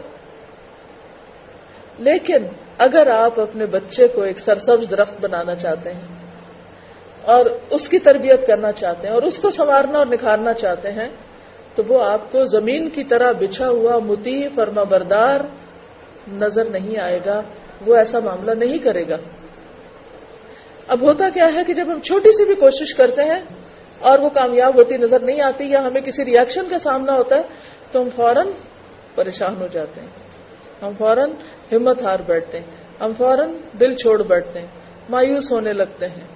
لیکن 1.99 2.45
اگر 2.77 3.07
آپ 3.07 3.39
اپنے 3.39 3.65
بچے 3.65 4.07
کو 4.07 4.21
ایک 4.21 4.39
سرسبز 4.39 4.89
درخت 4.91 5.21
بنانا 5.21 5.55
چاہتے 5.55 5.93
ہیں 5.93 6.17
اور 7.21 7.45
اس 7.69 7.87
کی 7.89 7.99
تربیت 7.99 8.47
کرنا 8.47 8.71
چاہتے 8.71 9.07
ہیں 9.07 9.13
اور 9.13 9.23
اس 9.23 9.37
کو 9.37 9.49
سنوارنا 9.49 9.97
اور 9.97 10.05
نکھارنا 10.05 10.53
چاہتے 10.53 10.91
ہیں، 10.91 11.09
تو 11.75 11.83
وہ 11.87 12.03
آپ 12.05 12.31
کو 12.31 12.45
زمین 12.45 12.89
کی 12.89 13.03
طرح 13.03 13.31
بچھا 13.31 13.69
ہوا 13.69 13.97
متی 13.99 14.47
فرما 14.55 14.83
بردار 14.83 15.41
نظر 16.33 16.65
نہیں 16.65 16.99
آئے 16.99 17.19
گا، 17.25 17.41
وہ 17.87 17.95
ایسا 17.95 18.19
معاملہ 18.19 18.51
نہیں 18.51 18.77
کرے 18.77 19.03
گا۔ 19.09 19.17
اب 20.87 21.01
ہوتا 21.01 21.29
کیا 21.29 21.53
ہے 21.55 21.63
کہ 21.67 21.73
جب 21.73 21.87
ہم 21.93 21.99
چھوٹی 21.99 22.31
سی 22.31 22.45
بھی 22.45 22.55
کوشش 22.55 22.93
کرتے 22.95 23.23
ہیں 23.23 23.41
اور 24.01 24.19
وہ 24.19 24.29
کامیاب 24.29 24.75
ہوتی 24.75 24.97
نظر 24.97 25.19
نہیں 25.19 25.41
آتی 25.41 25.65
یا 25.65 25.85
ہمیں 25.87 26.01
کسی 26.01 26.25
ریئیکشن 26.25 26.69
کا 26.69 26.79
سامنا 26.79 27.13
ہوتا 27.13 27.37
ہے، 27.37 27.41
تو 27.91 28.01
ہم 28.01 28.09
فوراً 28.15 28.47
پریشان 29.15 29.55
ہو 29.55 29.67
جاتے 29.71 30.01
ہیں۔ 30.01 30.07
ہم 30.81 30.91
فوراً 30.97 31.31
ہمت 31.71 32.01
ہار 32.01 32.19
بیٹھتے 32.19 32.59
ہیں۔ 32.59 32.65
ہم 33.01 33.13
فوراً 33.13 33.51
دل 33.79 33.93
چھوڑ 33.93 34.23
بیٹھتے 34.23 34.59
ہیں۔ 34.59 34.67
مایوس 35.09 35.51
ہونے 35.51 35.73
لگتے 35.73 36.07
ہیں۔ 36.07 36.27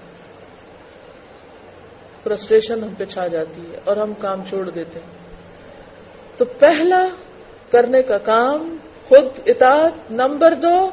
فرسٹریشن 2.23 2.83
ہم 2.83 2.93
پہ 2.97 3.05
چھا 3.05 3.27
جاتی 3.27 3.71
ہے 3.71 3.77
اور 3.83 3.97
ہم 3.97 4.13
کام 4.13 4.41
چھوڑ 4.49 4.69
دیتے 4.69 4.99
ہیں۔ 4.99 5.23
تو 6.37 6.45
پہلا 6.45 7.07
کرنے 7.71 8.03
کا 8.03 8.17
کام 8.17 8.77
خود 9.09 9.25
اطاعت، 9.45 10.11
نمبر 10.11 10.53
دو، 10.53 10.89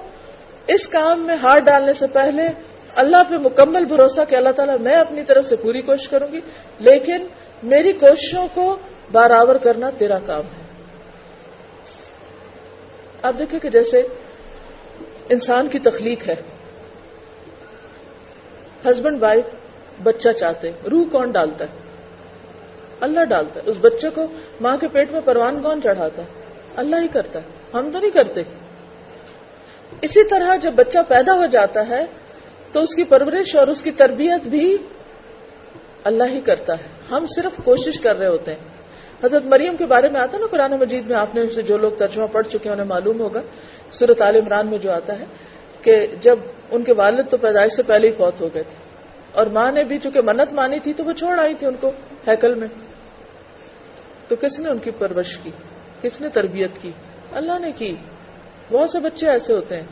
اس 0.67 0.89
کام 0.89 1.27
میں 1.27 1.37
ہاتھ 1.37 1.65
ڈالنے 1.65 1.93
سے 1.93 2.07
پہلے 2.07 2.43
اللہ 2.95 3.17
پہ 3.29 3.35
مکمل 3.35 3.85
بھروسہ 3.85 4.21
کہ 4.29 4.37
اللہ 4.37 4.51
تعالیٰ 4.51 4.79
میں 4.79 4.95
اپنی 4.95 5.25
طرف 5.25 5.47
سے 5.47 5.57
پوری 5.57 5.83
کوشش 5.83 6.09
کروں 6.09 6.33
گی، 6.33 6.41
لیکن 6.79 7.27
میری 7.63 7.93
کوششوں 7.93 8.49
کو 8.55 8.77
برابر 9.13 9.59
کرنا 9.59 9.91
تیرا 9.99 10.19
کام 10.19 10.41
ہے۔ 10.41 10.63
آپ 13.23 13.35
دیکھیں 13.39 13.61
کہ 13.61 13.71
جیسے 13.71 14.03
انسان 15.31 15.69
کی 15.69 15.79
تخلیق 15.79 16.29
ہے۔ 16.29 16.35
ہسبینڈ 18.91 19.23
وائف 19.23 19.45
بچہ 20.03 20.29
چاہتے 20.29 20.71
روح 20.91 21.05
کون 21.09 21.31
ڈالتا 21.31 21.65
ہے؟ 21.65 21.79
اللہ 23.01 23.25
ڈالتا 23.25 23.61
ہے۔ 23.61 23.71
اس 23.71 23.77
بچے 23.81 24.11
کو 24.11 24.27
ماں 24.61 24.77
کے 24.77 24.89
پیٹ 24.89 25.13
میں 25.13 25.21
پروان 25.25 25.63
کون 25.63 25.83
چڑھاتا 25.83 26.23
ہے؟ 26.23 26.27
اللہ 26.77 26.97
ہی 26.97 27.09
کرتا 27.09 27.39
ہے۔ 27.39 27.45
ہم 27.75 27.91
تو 27.93 27.99
نہیں 27.99 28.11
کرتے۔ 28.11 28.43
اسی 30.03 30.25
طرح 30.25 30.57
جب 30.57 30.73
بچہ 30.73 30.99
پیدا 31.09 31.33
ہو 31.33 31.47
جاتا 31.47 31.89
ہے، 31.89 32.07
تو 32.73 32.81
اس 32.81 32.95
کی 32.95 33.05
پرورش 33.05 33.57
اور 33.57 33.67
اس 33.67 33.83
کی 33.83 33.91
تربیت 33.91 34.49
بھی 34.49 34.79
اللہ 36.05 36.25
ہی 36.25 36.41
کرتا 36.41 36.73
ہے۔ 36.73 36.89
ہم 37.11 37.27
صرف 37.27 37.61
کوشش 37.65 38.01
کر 38.01 38.19
رہے 38.19 38.29
ہوتے 38.29 38.53
ہیں۔ 38.53 38.81
حضرت 39.25 39.45
مریم 39.45 39.77
کے 39.77 39.87
بارے 39.87 40.09
میں 40.09 40.21
آتا 40.21 40.39
نا 40.39 40.47
قرآن 40.51 40.71
مجید 40.71 41.11
میں؟ 41.11 41.17
آپ 41.17 41.35
نے 41.35 41.47
جو 41.47 41.79
لوگ 41.79 41.93
ترجمہ 41.93 42.27
پڑھ 42.33 42.47
چکے 42.47 42.59
ہیں، 42.65 42.73
انہیں 42.73 42.87
معلوم 42.87 43.21
ہوگا۔ 43.21 43.41
صورت 43.93 44.23
عال 44.23 44.37
عمران 44.37 44.67
میں 44.67 44.79
جو 44.79 44.93
آتا 44.93 45.19
ہے 45.19 45.25
کہ 45.83 46.07
جب 46.21 46.39
ان 46.71 46.85
کے 46.85 46.93
والد 46.93 47.23
تو 47.31 47.37
پیدائش 47.37 47.73
سے 47.73 47.83
پہلے 47.83 48.09
ہی 48.09 48.13
فوت 48.13 48.41
ہو 48.41 48.55
گئے 48.55 48.63
تھے۔ 48.63 48.91
اور 49.33 49.47
ماں 49.47 49.73
نے 49.73 49.85
بھی 49.85 49.99
چونکہ 49.99 50.21
منت 50.21 50.53
مانی 50.53 50.79
تھی 50.79 50.93
تو 50.93 51.05
وہ 51.05 51.13
چھوڑ 51.13 51.41
آئی 51.41 51.55
تھی 51.55 51.67
ان 51.67 51.75
کو 51.75 51.91
ہیکل 52.29 52.55
میں۔ 52.55 52.69
تو 54.29 54.37
کس 54.37 54.59
نے 54.59 54.69
ان 54.69 54.79
کی 54.79 54.91
پرورش 54.91 55.37
کی؟ 55.37 55.51
کس 56.03 56.21
نے 56.21 56.29
تربیت 56.29 56.71
کی؟ 56.83 56.91
اللہ 57.33 57.59
نے 57.59 57.73
کی۔ 57.73 57.97
بہت 58.71 58.91
سے 58.91 59.01
بچے 59.01 59.31
ایسے 59.31 59.53
ہوتے 59.53 59.77
ہیں 59.77 59.87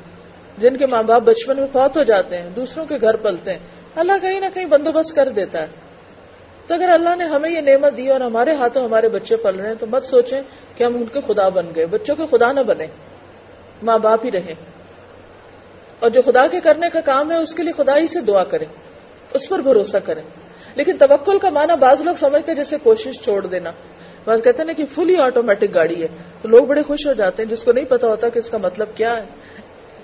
جن 0.58 0.76
کے 0.76 0.86
ماں 0.86 1.02
باپ 1.02 1.22
بچپن 1.22 1.56
میں 1.56 1.66
فوت 1.72 1.96
ہو 1.96 2.02
جاتے 2.02 2.36
ہیں، 2.36 2.50
دوسروں 2.50 2.86
کے 2.86 2.94
گھر 3.00 3.16
پلتے 3.16 3.50
ہیں۔ 3.52 3.58
اللہ 3.96 4.12
کہیں 4.22 4.40
نہ 4.40 4.46
کہیں 4.54 4.66
بندوبست 4.66 5.16
کر 5.16 5.28
دیتا 5.28 5.62
ہے۔ 5.62 5.66
تو 6.66 6.74
اگر 6.74 6.88
اللہ 6.88 7.16
نے 7.16 7.24
ہمیں 7.24 7.50
یہ 7.50 7.60
نعمت 7.60 7.96
دی 7.96 8.08
اور 8.08 8.20
ہمارے 8.20 8.54
ہاتھوں 8.54 8.84
ہمارے 8.84 9.08
بچے 9.08 9.36
پل 9.36 9.56
رہے 9.56 9.68
ہیں 9.68 9.74
تو 9.80 9.86
مت 9.86 10.04
سوچیں 10.04 10.40
کہ 10.76 10.84
ہم 10.84 10.96
ان 10.96 11.04
کے 11.06 11.20
خدا 11.26 11.48
بن 11.48 11.74
گئے، 11.74 11.86
بچوں 11.86 12.16
کے 12.16 12.22
خدا 12.30 12.52
نہ 12.52 12.60
بنے 12.60 12.86
ماں 13.82 13.98
باپ 13.98 14.24
ہی 14.24 14.30
رہیں 14.30 14.54
اور 16.00 16.10
جو 16.10 16.22
خدا 16.22 16.46
کے 16.46 16.60
کرنے 16.60 16.86
کا 16.92 17.00
کام 17.00 17.30
ہے، 17.30 17.36
اس 17.36 17.54
کے 17.54 17.62
لیے 17.62 17.72
خدا 17.72 17.96
ہی 17.96 18.06
سے 18.06 18.20
دعا 18.20 18.44
کریں۔ 18.44 18.66
اس 19.34 19.48
پر 19.48 19.58
بھروسہ 19.58 19.96
کریں۔ 20.04 20.22
لیکن 20.74 20.96
توکل 20.98 21.38
کا 21.38 21.48
معنی 21.48 21.72
بعض 21.80 22.00
لوگ 22.00 22.14
سمجھتے 22.14 22.54
جیسے 22.54 22.76
کوشش 22.82 23.20
چھوڑ 23.20 23.46
دینا۔ 23.46 23.70
بعض 24.24 24.42
کہتے 24.42 24.62
ہیں 24.62 24.74
کہ 24.74 24.84
فلی 24.86 25.16
آٹومیٹک 25.16 25.74
گاڑی 25.74 26.02
ہے۔ 26.02 26.08
تو 26.42 26.48
لوگ 26.48 26.64
بڑے 26.64 26.82
خوش 26.82 27.06
ہو 27.06 27.12
جاتے 27.12 27.42
ہیں، 27.42 27.50
جس 27.50 27.64
کو 27.64 27.72
نہیں 27.72 27.84
پتا 27.84 28.08
ہوتا 28.08 28.28
کہ 28.28 28.38
اس 28.38 28.50
کا 28.50 28.58
مطلب 28.58 28.88
کیا 28.94 29.16
ہے۔ 29.16 29.24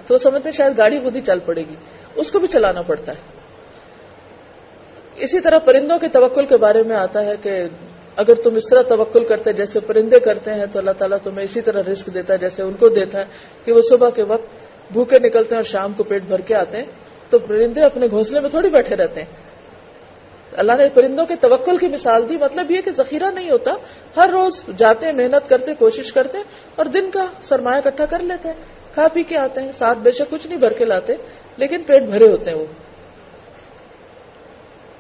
تو 0.07 0.15
وہ 0.15 0.19
سمجھتے 0.19 0.49
ہیں 0.49 0.57
شاید 0.57 0.79
گاڑی 0.79 0.99
خود 0.99 1.17
ہی 1.17 1.21
چل 1.21 1.39
پڑے 1.39 1.61
گی۔ 1.61 1.75
اس 2.15 2.31
کو 2.31 2.39
بھی 2.39 2.49
چلانا 2.49 2.83
پڑتا 2.83 3.13
ہے۔ 3.13 3.17
اسی 5.17 5.41
طرح 5.41 5.59
پرندوں 5.59 5.99
کے 5.99 6.09
توکل 6.09 6.47
کے 6.47 6.57
بارے 6.57 6.83
میں 6.83 6.97
آتا 6.97 7.25
ہے 7.25 7.37
کہ 7.43 7.69
اگر 8.17 8.35
تم 8.35 8.55
اس 8.55 8.69
طرح 8.69 8.83
توکل 8.83 9.25
کرتے 9.25 9.53
جیسے 9.53 9.81
پرندے 9.81 10.21
کرتے 10.21 10.55
ہیں، 10.55 10.67
تو 10.73 10.79
اللہ 10.79 10.91
تعالیٰ 10.91 11.19
تمہیں 11.23 11.45
اسی 11.45 11.61
طرح 11.61 11.83
رسک 11.93 12.15
دیتا 12.15 12.33
ہے 12.33 12.39
جیسے 12.39 12.63
ان 12.63 12.73
کو 12.73 12.89
دیتا 12.89 13.19
ہے 13.19 13.25
کہ 13.65 13.73
وہ 13.73 13.81
صبح 13.81 14.11
کے 14.11 14.23
وقت 14.23 14.47
بھوکے 14.93 15.19
نکلتے 15.19 15.55
ہیں 15.55 15.57
اور 15.57 15.71
شام 15.71 15.93
کو 15.93 16.03
پیٹ 16.03 16.23
بھر 16.23 16.41
کے 16.41 16.55
آتے 16.55 16.79
ہیں۔ 16.79 16.85
تو 17.31 17.39
پرندے 17.39 17.81
اپنے 17.81 18.07
گھونسلے 18.07 18.41
میں 18.41 18.51
تھوڑی 18.51 18.71
بیٹھے 18.71 18.97
رہتے 18.97 19.23
ہیں۔ 19.23 19.31
اللہ 20.53 20.73
نے 20.79 20.89
پرندوں 20.95 21.27
کے 21.27 21.37
توکل 21.37 21.79
کی 21.79 21.89
مثال 21.89 22.29
دی 22.29 22.37
مطلب 22.37 22.71
یہ 22.71 22.81
کہ 22.81 22.91
ذخیرہ 22.91 23.31
نہیں 23.31 23.51
ہوتا، 23.51 23.75
ہر 24.17 24.29
روز 24.33 24.65
جاتے 24.77 25.13
محنت 25.13 25.49
کرتے 25.49 25.75
کوشش 25.75 26.13
کرتے 26.13 26.39
اور 26.77 26.87
دن 26.87 27.11
کا 27.11 27.27
سرمایہ 27.43 27.81
اکٹھا 27.85 28.07
کر 28.07 28.19
لیتے 28.19 28.49
ہیں۔ 28.49 28.57
کھا 28.95 29.09
پی 29.09 29.23
کے 29.23 29.37
آتے 29.37 29.61
ہیں، 29.61 29.73
ساتھ 29.79 29.99
بے 29.99 30.11
شک 30.11 30.31
کچھ 30.31 30.47
نہیں 30.47 30.59
بھر 30.59 30.73
کے 30.73 30.85
لاتے، 30.85 31.15
لیکن 31.57 31.83
پیٹ 31.83 32.03
بھرے 32.03 32.29
ہوتے 32.29 32.51
ہیں 32.51 32.59
وہ۔ 32.59 32.67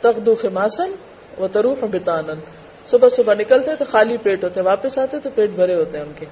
تخدو 0.00 0.34
خماسن 0.34 0.92
و 1.38 1.48
تروح 1.48 1.74
بتانن 1.82 2.40
صبح 2.86 3.08
صبح 3.08 3.34
نکلتے 3.34 3.76
تو 3.76 3.84
خالی 3.84 4.16
پیٹ 4.16 4.44
ہوتے 4.44 4.60
ہیں، 4.60 4.66
واپس 4.66 4.98
آتے 4.98 5.16
تو 5.22 5.30
پیٹ 5.34 5.50
بھرے 5.50 5.74
ہوتے 5.74 5.98
ہیں 5.98 6.04
ان 6.04 6.12
کے۔ 6.18 6.26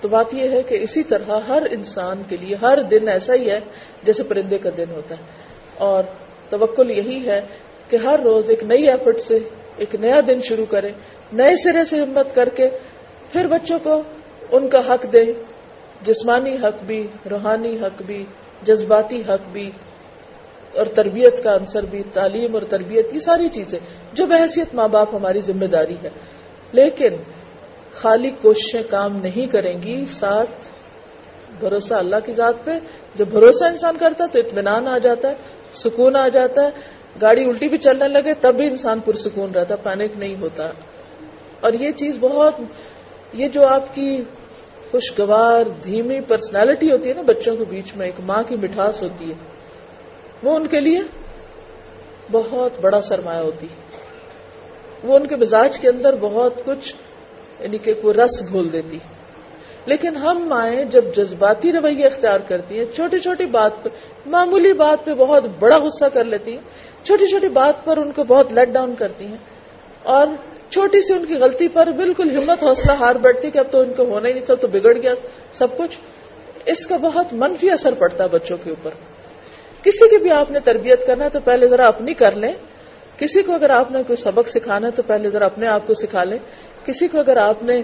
تو 0.00 0.08
بات 0.08 0.34
یہ 0.34 0.50
ہے 0.50 0.62
کہ 0.62 0.74
اسی 0.74 1.02
طرح 1.02 1.38
ہر 1.48 1.62
انسان 1.70 2.22
کے 2.28 2.36
لیے 2.36 2.56
ہر 2.56 2.82
دن 2.82 3.08
ایسا 3.08 3.34
ہی 3.34 3.50
ہے 3.50 3.60
جیسے 4.02 4.22
پرندے 4.22 4.58
کا 4.58 4.70
دن 4.76 4.90
ہوتا 4.90 5.14
ہے۔ 5.14 5.22
اور 5.78 6.04
توکل 6.48 6.90
یہی 6.90 7.26
ہے 7.26 7.40
کہ 7.88 7.96
ہر 7.96 8.20
روز 8.24 8.50
ایک 8.50 8.64
نئی 8.64 8.88
ایفرٹ 8.88 9.20
سے 9.20 9.38
ایک 9.76 9.94
نیا 9.94 10.20
دن 10.26 10.40
شروع 10.40 10.66
کرے، 10.66 10.92
نئے 11.32 11.56
سرے 11.56 11.84
سے 11.84 12.00
ہمت 12.00 12.34
کر 12.34 12.48
کے 12.48 12.70
پھر 13.32 13.46
بچوں 13.46 13.78
کو 13.82 14.02
ان 14.52 14.68
کا 14.68 14.78
حق 14.78 15.12
دے، 15.12 15.24
جسمانی 16.02 16.56
حق 16.56 16.82
بھی، 16.82 17.06
روحانی 17.30 17.76
حق 17.76 18.02
بھی، 18.02 18.24
جذباتی 18.62 19.22
حق 19.28 19.48
بھی۔ 19.52 19.70
اور 20.74 20.86
تربیت 20.86 21.44
کا 21.44 21.50
عنصر 21.50 21.82
بھی، 21.82 22.02
تعلیم 22.12 22.54
اور 22.54 22.62
تربیت، 22.62 23.14
یہ 23.14 23.18
ساری 23.18 23.48
چیزیں 23.48 23.78
جو 24.12 24.26
بحثیت 24.26 24.74
ماں 24.74 24.88
باپ 24.88 25.14
ہماری 25.14 25.40
ذمہ 25.40 25.64
داری 25.64 25.96
ہے۔ 26.02 26.10
لیکن 26.72 27.08
خالی 27.94 28.30
کوششیں 28.30 28.82
کام 28.90 29.16
نہیں 29.16 29.52
کریں 29.52 29.82
گی، 29.82 30.04
ساتھ 30.06 30.50
بھروسہ 31.60 31.94
اللہ 31.94 32.16
کی 32.26 32.32
ذات 32.32 32.54
پہ۔ 32.64 32.70
جب 33.14 33.28
بھروسہ 33.28 33.64
انسان 33.64 33.96
کرتا 33.96 34.24
ہے 34.24 34.28
تو 34.28 34.38
اطمینان 34.38 34.88
آ 34.88 34.98
جاتا 34.98 35.28
ہے، 35.28 35.34
سکون 35.72 36.16
آ 36.16 36.28
جاتا 36.28 36.62
ہے۔ 36.62 36.70
گاڑی 37.22 37.44
الٹی 37.44 37.68
بھی 37.68 37.78
چلنے 37.78 38.08
لگے 38.08 38.34
تب 38.34 38.54
بھی 38.54 38.66
انسان 38.66 39.00
پرسکون 39.00 39.50
رہتا 39.50 39.76
پینک 39.76 40.12
نہیں 40.18 40.36
ہوتا۔ 40.40 40.70
اور 41.60 41.72
یہ 41.72 41.90
چیز 41.90 42.16
بہت، 42.20 42.54
یہ 43.32 43.48
جو 43.48 43.66
آپ 43.66 43.94
کی 43.94 44.24
خوشگوار، 44.90 45.64
دھیمی 45.84 46.20
پرسنالٹی 46.20 46.92
ہوتی 46.92 47.08
ہے 47.08 47.14
نا، 47.14 47.22
بچوں 47.22 47.56
کے 47.56 47.64
بیچ 47.64 47.96
میں، 47.96 48.06
ایک 48.06 48.20
ماں 48.20 48.42
کی 48.42 48.56
مٹھاس 48.56 49.02
ہوتی 49.02 49.30
ہے۔ 49.30 49.34
وہ 50.42 50.56
ان 50.56 50.66
کے 50.66 50.80
لیے 50.80 51.00
بہت 52.32 52.72
بڑا 52.80 53.02
سرمایہ 53.02 53.40
ہوتی 53.40 53.66
وہ 55.04 55.16
ان 55.16 55.26
کے 55.26 55.36
مزاج 55.36 55.78
کے 55.78 55.88
اندر 55.88 56.14
بہت 56.20 56.64
کچھ 56.64 56.94
یعنی 57.60 57.78
کہ 57.78 57.94
کوئی 58.02 58.14
رس 58.14 58.42
گھول 58.52 58.72
دیتی 58.72 58.98
لیکن 59.86 60.16
ہم 60.16 60.48
مائیں 60.48 60.84
جب 60.84 61.04
جذباتی 61.16 61.72
رویہ 61.72 62.06
اختیار 62.06 62.40
کرتی 62.40 62.78
ہیں، 62.78 62.84
چھوٹی 62.94 63.18
چھوٹی 63.18 63.46
بات 63.46 63.70
پہ 63.82 63.88
معمولی 64.26 64.72
بات 64.72 65.04
پہ 65.04 65.14
بہت 65.14 65.44
بڑا 65.58 65.78
غصہ 65.78 66.04
کر 66.04 66.24
لیتی 66.24 66.50
ہیں، 66.52 66.60
چھوٹی 67.02 67.26
چھوٹی 67.26 67.48
بات 67.48 67.84
پر 67.84 67.96
ان 67.96 68.12
کو 68.12 68.24
بہت 68.24 68.52
لیٹ 68.52 68.68
ڈاؤن 68.68 68.94
کرتی 68.94 69.26
ہیں۔ 69.26 69.36
اور 70.02 70.26
چھوٹی 70.68 71.02
سی 71.02 71.12
ان 71.12 71.24
کی 71.24 71.34
غلطی 71.34 71.68
پر 71.68 71.86
بالکل 71.86 72.36
ہمت، 72.36 72.64
حوصلہ 72.64 72.92
ہار 72.92 73.14
بیٹھتی 73.14 73.50
کہ 73.50 73.58
اب 73.58 73.66
تو 73.70 73.80
ان 73.80 73.92
کو 73.92 74.04
ہونا 74.04 74.28
ہی 74.28 74.34
نہیں، 74.34 74.46
سب 74.46 74.60
تو 74.60 74.66
بگڑ 74.66 74.98
گیا، 75.02 75.14
سب 75.52 75.76
کچھ۔ 75.76 75.98
اس 76.66 76.86
کا 76.86 76.96
بہت 76.96 77.26
منفی 77.32 77.70
اثر 77.70 77.94
پڑتا 77.94 78.24
ہے 78.24 78.28
بچوں 78.28 78.56
کے 78.64 78.70
اوپر۔ 78.70 78.90
کسی 79.86 80.08
کی 80.08 80.18
بھی 80.18 80.30
آپ 80.30 80.50
نے 80.50 80.60
تربیت 80.60 81.06
کرنا 81.06 81.24
ہے 81.24 81.30
تو 81.30 81.40
پہلے 81.44 81.66
ذرا 81.68 81.86
اپنی 81.88 82.14
کر 82.14 82.32
لیں۔ 82.32 82.52
کسی 83.18 83.42
کو 83.42 83.52
اگر 83.52 83.70
آپ 83.70 83.90
نے 83.90 84.02
کوئی 84.06 84.16
سبق 84.16 84.48
سکھانا 84.48 84.86
ہے 84.86 84.92
تو 84.92 85.02
پہلے 85.02 85.30
ذرا 85.30 85.46
اپنے 85.46 85.66
آپ 85.66 85.86
کو 85.86 85.94
سکھا 85.94 86.24
لیں۔ 86.24 86.38
کسی 86.84 87.08
کو 87.08 87.18
اگر 87.18 87.36
آپ 87.36 87.62
نے 87.62 87.82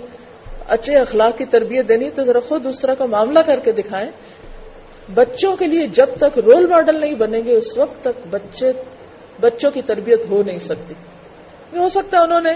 اچھے 0.68 0.96
اخلاق 0.96 1.38
کی 1.38 1.44
تربیت 1.44 1.88
دینی 1.88 2.10
تو 2.10 2.24
ذرا 2.24 2.38
خود 2.48 2.66
اس 2.66 2.80
طرح 2.80 2.94
کا 2.94 3.06
معاملہ 3.06 3.38
کر 3.38 3.58
کے 3.58 3.72
دکھائیں۔ 3.72 4.10
بچوں 5.14 5.56
کے 5.56 5.66
لیے 5.66 5.86
جب 5.86 6.06
تک 6.20 6.38
رول 6.38 6.66
ماڈل 6.66 7.00
نہیں 7.00 7.14
بنیں 7.14 7.44
گے، 7.44 7.56
اس 7.56 7.78
وقت 7.78 8.00
تک 8.00 8.26
بچے، 8.30 8.72
بچوں 9.40 9.70
کی 9.70 9.82
تربیت 9.82 10.20
ہو 10.30 10.42
نہیں 10.42 10.58
سکتی۔ 10.58 10.94
ہو 11.76 11.88
سکتا 11.88 12.18
ہے 12.18 12.22
انہوں 12.22 12.40
نے 12.40 12.52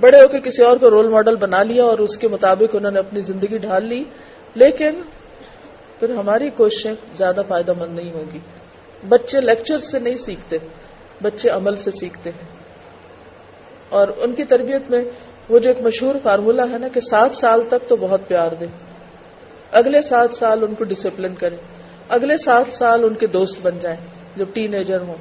بڑے 0.00 0.22
ہو 0.22 0.28
کے 0.28 0.40
کسی 0.40 0.64
اور 0.64 0.76
کو 0.76 0.90
رول 0.90 1.08
ماڈل 1.08 1.36
بنا 1.36 1.62
لیا 1.62 1.84
اور 1.84 1.98
اس 1.98 2.16
کے 2.16 2.28
مطابق 2.28 2.76
انہوں 2.76 2.92
نے 2.92 2.98
اپنی 2.98 3.20
زندگی 3.20 3.58
ڈھال 3.58 3.84
لی، 3.84 4.04
لیکن 4.54 5.02
پھر 6.00 6.10
ہماری 6.10 6.50
کوششیں 6.50 6.94
زیادہ 7.14 7.40
فائدہ 7.48 7.72
مند 7.72 7.96
نہیں 7.96 8.12
ہوگی 8.12 8.38
بچے 9.08 9.40
لیکچر 9.40 9.78
سے 9.78 9.98
نہیں 9.98 10.16
سیکھتے، 10.16 10.58
بچے 11.22 11.48
عمل 11.48 11.76
سے 11.76 11.90
سیکھتے 11.90 12.30
ہیں۔ 12.30 12.56
اور 13.88 14.08
ان 14.16 14.34
کی 14.34 14.44
تربیت 14.44 14.90
میں 14.90 15.04
وہ 15.48 15.58
جو 15.58 15.70
ایک 15.70 15.82
مشہور 15.82 16.14
فارمولا 16.22 16.70
ہے 16.70 16.78
نا 16.78 16.88
کہ 16.88 17.00
سات 17.00 17.34
سال 17.34 17.62
تک 17.68 17.88
تو 17.88 17.96
بہت 17.96 18.20
پیار 18.28 18.54
دے 18.60 18.66
اگلے 19.72 20.02
سات 20.02 20.34
سال 20.34 20.64
ان 20.64 20.74
کو 20.74 20.84
ڈسپلن 20.84 21.34
کرے 21.34 21.56
اگلے 22.08 22.36
سات 22.38 22.72
سال 22.72 23.04
ان 23.04 23.14
کے 23.14 23.26
دوست 23.26 23.60
بن 23.62 23.78
جائیں 23.78 23.98
جب 24.36 24.46
ٹین 24.52 24.74
ایجر 24.74 25.00
ہوں۔ 25.00 25.14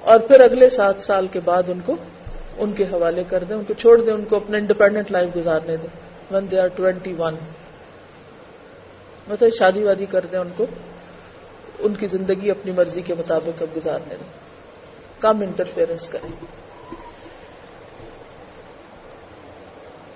اور 0.00 0.20
پھر 0.20 0.40
اگلے 0.40 0.68
سات 0.68 1.02
سال 1.02 1.26
کے 1.26 1.40
بعد 1.40 1.62
ان 1.68 1.80
کو، 1.80 1.96
ان 2.58 2.72
کے 2.72 2.84
حوالے 2.84 3.24
کر 3.24 3.44
دیں، 3.44 3.56
ان 3.56 3.64
کو 3.64 3.74
چھوڑ 3.74 4.02
دیں، 4.02 4.14
ان 4.14 4.24
کو 4.24 4.36
اپنے 4.36 4.58
انڈیپینڈنٹ 4.58 5.10
لائف 5.10 5.36
گزارنے 5.36 5.76
دیں۔ 5.76 6.00
When 6.34 6.50
they 6.50 6.60
are 6.60 6.68
twenty 6.68 7.14
one 7.18 7.34
مطلب 9.28 9.48
شادی 9.58 9.82
وادی 9.82 10.06
کر 10.06 10.20
دیں 10.20 10.38
ان 10.38 10.48
کو۔ 10.56 10.66
ان 11.78 11.94
کی 11.94 12.06
زندگی 12.06 12.50
اپنی 12.50 12.72
مرضی 12.72 13.02
کے 13.02 13.14
مطابق 13.14 13.62
اب 13.62 13.76
گزارنے 13.76 14.16
دیں۔ 14.16 14.48
کم 15.20 15.40
انٹرفیئرنس 15.40 16.08
کریں۔ 16.08 16.46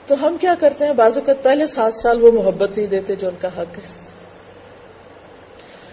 تو 0.06 0.26
ہم 0.26 0.36
کیا 0.40 0.54
کرتے 0.60 0.86
ہیں؟ 0.86 0.92
بعض 0.92 1.18
اوقات 1.18 1.42
پہلے 1.42 1.66
سات 1.66 1.94
سال 1.94 2.24
وہ 2.24 2.32
محبت 2.32 2.76
نہیں 2.76 2.86
دیتے 2.86 3.16
جو 3.16 3.28
ان 3.28 3.34
کا 3.40 3.48
حق 3.48 3.78
ہے۔ 3.78 4.12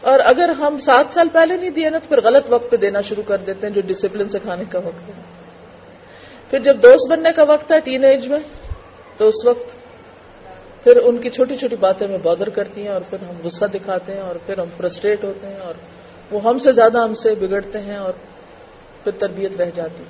اور 0.02 0.20
اگر 0.26 0.50
ہم 0.50 0.78
سات 0.78 1.14
سال 1.14 1.28
پہلے 1.34 1.58
نہیں 1.58 1.70
دیے 1.70 1.90
نا 1.90 1.98
تو 1.98 2.08
پھر 2.08 2.22
غلط 2.22 2.44
وقت 2.50 2.72
پہ 2.72 2.78
دینا 2.78 3.02
شروع 3.02 3.24
کر 3.24 3.38
دیتے 3.38 3.68
ہیں 3.68 3.74
جو 3.74 3.82
ڈسپلن 3.86 4.30
سکھانے 4.30 4.64
کا 4.72 4.80
وقت 4.80 5.10
ہے۔ 5.10 5.14
پھر 6.50 6.60
جب 6.60 6.78
دوست 6.84 7.10
بننے 7.10 7.30
کا 7.36 7.44
وقت 7.44 7.72
ہے 7.72 7.80
ٹین 7.80 8.04
ایج 8.04 8.28
میں، 8.28 8.40
تو 9.18 9.28
اس 9.28 9.46
وقت 9.46 9.76
پھر 10.84 10.96
ان 10.96 11.18
کی 11.18 11.30
چھوٹی 11.30 11.56
چھوٹی 11.56 11.76
باتیں 11.76 12.08
میں 12.08 12.18
بادر 12.18 12.50
کرتی 12.50 12.82
ہیں 12.82 12.90
اور 12.90 13.02
پھر 13.10 13.18
ہم 13.30 13.36
غصہ 13.44 13.66
دکھاتے 13.66 14.14
ہیں 14.14 14.22
اور 14.22 14.36
پھر 14.46 14.60
ہم 14.60 14.66
فرسٹریٹ 14.78 15.24
ہوتے 15.24 15.48
ہیں 15.48 15.60
اور 15.64 15.74
وہ 16.32 16.44
ہم 16.44 16.58
سے 16.58 16.72
زیادہ 16.72 16.98
ہم 16.98 17.14
سے 17.14 17.36
بگڑتے 17.36 17.80
ہیں 17.80 17.98
اور 17.98 18.14
پھر 19.04 19.12
تربیت 19.12 19.56
رہ 19.56 19.70
جاتی 19.76 20.04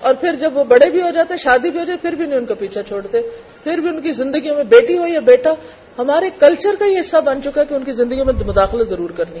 اور 0.00 0.14
پھر 0.14 0.34
جب 0.34 0.56
وہ 0.56 0.64
بڑے 0.64 0.90
بھی 0.90 1.02
ہو 1.02 1.10
جاتے 1.10 1.36
شادی 1.36 1.70
بھی 1.70 1.78
ہو 1.78 1.84
جائے، 1.84 1.98
پھر 2.02 2.12
بھی 2.12 2.26
نہیں 2.26 2.38
ان 2.38 2.46
کا 2.46 2.54
پیچھا 2.54 2.82
چھوڑتے۔ 2.82 3.20
پھر 3.62 3.78
بھی 3.78 3.88
ان 3.88 4.00
کی 4.00 4.12
زندگیوں 4.12 4.56
میں 4.56 4.64
بیٹی 4.64 4.98
ہو 4.98 5.06
یا 5.06 5.20
بیٹا، 5.20 5.50
ہمارے 5.98 6.30
کلچر 6.38 6.74
کا 6.78 6.84
یہ 6.84 7.00
حصہ 7.00 7.16
بن 7.16 7.42
چکا 7.42 7.60
ہے 7.60 7.66
کہ 7.66 7.74
ان 7.74 7.84
کی 7.84 7.92
زندگی 7.92 8.22
میں 8.22 8.34
مداخلت 8.46 8.88
ضرور 8.88 9.10
کرنی 9.10 9.40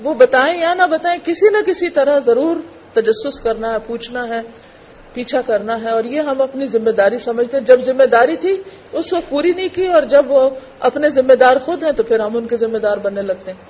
وہ 0.00 0.14
بتائیں 0.14 0.60
یا 0.60 0.74
نہ 0.74 0.82
بتائیں، 0.82 1.18
کسی 1.24 1.48
نہ 1.48 1.58
کسی 1.66 1.90
طرح 1.90 2.18
ضرور 2.18 2.56
تجسس 2.92 3.40
کرنا 3.40 3.72
ہے، 3.72 3.78
پوچھنا 3.86 4.28
ہے۔ 4.28 4.40
پیچھا 5.12 5.40
کرنا 5.46 5.82
ہے 5.82 5.90
اور 5.90 6.04
یہ 6.04 6.20
ہم 6.20 6.40
اپنی 6.40 6.66
ذمہ 6.66 6.90
داری 6.90 7.18
سمجھتے 7.18 7.56
ہیں۔ 7.56 7.64
جب 7.64 7.80
ذمہ 7.80 8.04
داری 8.04 8.36
تھی، 8.36 8.62
اس 8.92 9.12
وقت 9.12 9.30
پوری 9.30 9.52
نہیں 9.52 9.68
کی 9.72 9.86
اور 9.86 10.02
جب 10.02 10.24
وہ 10.28 10.50
اپنے 10.80 11.08
ذمہ 11.08 11.32
دار 11.32 11.56
خود 11.56 11.84
ہیں 11.84 11.92
تو 11.92 12.02
پھر 12.02 12.20
ہم 12.20 12.36
ان 12.36 12.46
کے 12.46 12.56
ذمہ 12.56 12.78
دار 12.78 12.96
بننے 12.96 13.22
لگتے 13.22 13.50
ہیں۔ 13.50 13.64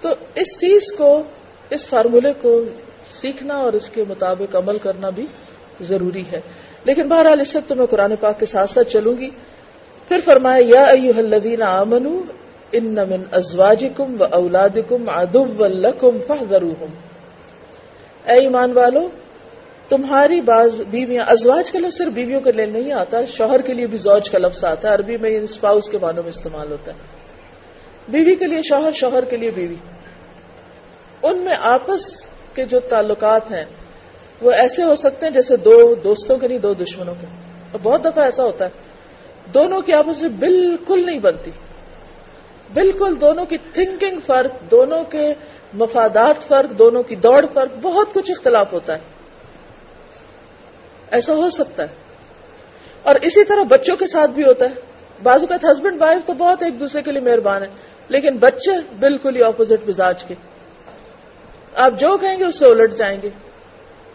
تو 0.00 0.08
اس 0.34 0.60
چیز 0.60 0.92
کو، 0.92 1.22
اس 1.70 1.86
فارمولے 1.86 2.32
کو 2.40 2.64
سیکھنا 3.20 3.54
اور 3.54 3.72
اس 3.72 3.90
کے 3.90 4.04
مطابق 4.08 4.56
عمل 4.56 4.78
کرنا 4.78 5.10
بھی 5.10 5.26
ضروری 5.80 6.24
ہے۔ 6.32 6.40
لیکن 6.84 7.08
بہرحال 7.08 7.40
اس 7.40 7.56
وقت 7.56 7.68
تو 7.68 7.74
میں 7.74 7.86
قرآن 7.86 8.14
پاک 8.20 8.40
کے 8.40 8.46
ساتھ 8.46 8.70
ساتھ 8.70 8.88
چلوں 8.88 9.16
گی۔ 9.18 9.30
پھر 10.08 10.18
فرمایا، 10.24 10.64
یا 10.64 10.82
ایوہ 10.82 11.18
الذین 11.18 11.62
آمنوا، 11.62 12.32
ان 12.72 12.94
من 12.94 13.22
ازواجکم 13.32 14.16
و 14.20 14.24
اولادکم 14.24 15.08
عدو 15.08 15.66
لکم 15.66 16.18
فحذروہم 16.26 16.94
اے 18.24 18.32
ایمان 18.32 18.72
والو 18.72 19.08
تمہاری 19.96 20.40
بعض 20.40 20.80
بیویاں، 20.80 21.24
ازواج 21.26 21.70
کا 21.70 21.78
لفظ 21.78 21.98
صرف 21.98 22.12
بیویوں 22.12 22.40
کے 22.40 22.52
لیے 22.52 22.66
نہیں 22.66 22.92
آتا، 22.92 23.24
شوہر 23.24 23.60
کے 23.60 23.74
لیے 23.74 23.86
بھی 23.86 23.98
زوج 23.98 24.30
کا 24.30 24.38
لفظ 24.38 24.64
آتا 24.64 24.88
ہے، 24.88 24.94
عربی 24.94 25.16
میں 25.16 25.30
اسپاؤس 25.30 25.88
کے 25.88 25.98
معنوں 26.02 26.22
میں 26.22 26.28
استعمال 26.28 26.72
ہوتا 26.72 26.92
ہے۔ 26.92 26.96
بیوی 28.08 28.36
کے 28.36 28.46
لیے 28.46 28.62
شوہر 28.62 28.92
شوہر 28.92 29.24
کے 29.24 29.36
لیے 29.36 29.50
بیوی۔ 29.50 29.74
ان 31.22 31.38
میں 31.38 31.54
آپس 31.60 32.22
کے 32.54 32.64
جو 32.64 32.80
تعلقات 32.80 33.50
ہیں، 33.50 33.64
وہ 34.40 34.50
ایسے 34.50 34.82
ہو 34.82 34.94
سکتے 34.94 35.26
ہیں 35.26 35.32
جیسے 35.32 35.56
دو 35.56 35.94
دوستوں 35.94 36.38
کے 36.38 36.48
نہیں، 36.48 36.58
دو 36.58 36.74
دشمنوں 36.74 37.14
کے۔ 37.20 37.26
اور 37.72 37.80
بہت 37.82 38.04
دفعہ 38.04 38.24
ایسا 38.24 38.44
ہوتا 38.44 38.64
ہے، 38.64 38.70
دونوں 39.54 39.80
کی 39.80 39.92
آپس 39.92 40.22
میں 40.22 40.30
بالکل 40.30 41.06
نہیں 41.06 41.18
بنتی۔ 41.18 41.50
بالکل 42.74 43.14
دونوں 43.20 43.44
کی 43.44 43.56
تھنکنگ 43.72 44.20
فرق، 44.26 44.70
دونوں 44.70 45.04
کے 45.04 45.34
مفادات 45.74 46.48
فرق، 46.48 46.78
دونوں 46.78 47.02
کی 47.02 47.16
دوڑ 47.16 47.46
فرق، 47.54 47.72
بہت 47.82 48.12
کچھ 48.12 48.30
اختلاف 48.30 48.72
ہوتا 48.72 48.94
ہے۔ 48.94 49.21
ایسا 51.12 51.34
ہو 51.34 51.50
سکتا 51.50 51.82
ہے۔ 51.82 51.88
اور 53.02 53.14
اسی 53.14 53.44
طرح 53.44 53.62
بچوں 53.62 53.96
کے 53.96 54.06
ساتھ 54.06 54.30
بھی 54.30 54.44
ہوتا 54.44 54.64
ہے۔ 54.64 54.70
بازو 55.22 55.46
کا 55.46 55.56
ہسبینڈ 55.70 56.02
وائف 56.02 56.26
تو 56.26 56.32
بہت 56.32 56.62
ایک 56.62 56.80
دوسرے 56.80 57.02
کے 57.02 57.12
لیے 57.12 57.20
مہربان 57.20 57.62
ہے 57.62 57.68
لیکن 58.08 58.36
بچے 58.36 58.70
بالکل 59.00 59.36
ہی 59.36 59.42
اپوزٹ 59.42 59.88
مزاج 59.88 60.24
کے۔ 60.24 60.34
آپ 61.74 61.92
جو 61.98 62.16
کہیں 62.16 62.38
گے، 62.38 62.44
اس 62.44 62.58
سے 62.58 62.66
الٹ 62.66 62.94
جائیں 62.94 63.22
گے۔ 63.22 63.28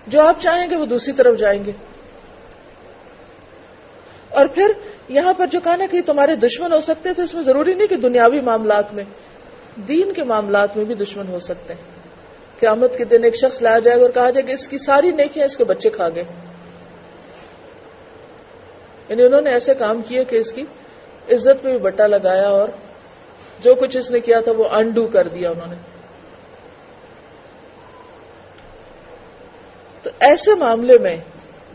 جو 0.07 0.21
آپ 0.21 0.41
چاہیں 0.41 0.69
گے، 0.69 0.75
وہ 0.75 0.85
دوسری 0.85 1.13
طرف 1.13 1.37
جائیں 1.37 1.65
گے۔ 1.65 1.71
اور 4.29 4.45
پھر 4.45 4.71
یہاں 5.09 5.33
پر 5.33 5.47
جو 5.47 5.59
کہنا 5.59 5.85
کہ 5.91 6.01
تمہارے 6.05 6.35
دشمن 6.35 6.73
ہو 6.73 6.81
سکتے 6.81 7.13
تو 7.13 7.21
اس 7.21 7.33
میں 7.33 7.43
ضروری 7.43 7.73
نہیں 7.73 7.87
کہ 7.87 7.95
دنیاوی 7.95 8.41
معاملات 8.41 8.93
میں، 8.93 9.03
دین 9.87 10.13
کے 10.13 10.23
معاملات 10.23 10.77
میں 10.77 10.85
بھی 10.85 10.95
دشمن 10.95 11.27
ہو 11.27 11.39
سکتے 11.39 11.73
ہیں۔ 11.73 11.81
قیامت 12.59 12.97
کے 12.97 13.05
دن 13.05 13.23
ایک 13.23 13.35
شخص 13.35 13.61
لایا 13.61 13.79
جائے 13.79 13.97
گا 13.97 14.01
اور 14.01 14.09
کہا 14.09 14.29
جائے 14.29 14.45
کہ 14.45 14.51
اس 14.51 14.67
کی 14.67 14.77
ساری 14.77 15.11
نیکیاں 15.11 15.45
اس 15.45 15.57
کے 15.57 15.63
بچے 15.63 15.89
کھا 15.89 16.09
گئے۔ 16.09 16.23
یعنی 19.09 19.23
انہوں 19.23 19.41
نے 19.41 19.49
ایسے 19.49 19.75
کام 19.75 20.01
کیے 20.01 20.23
کہ 20.23 20.35
اس 20.35 20.53
کی 20.53 20.61
عزت 21.31 21.63
پہ 21.63 21.71
بھی 21.71 21.79
بٹا 21.79 22.07
لگایا 22.07 22.47
اور 22.47 22.69
جو 23.59 23.75
کچھ 23.75 23.97
اس 23.97 24.11
نے 24.11 24.19
کیا 24.19 24.39
تھا 24.39 24.51
وہ 24.51 24.69
انڈو 24.71 25.07
کر 25.07 25.27
دیا 25.27 25.49
انہوں 25.49 25.67
نے۔ 25.67 25.75
تو 30.03 30.09
ایسے 30.19 30.55
معاملے 30.55 30.97
میں 30.97 31.17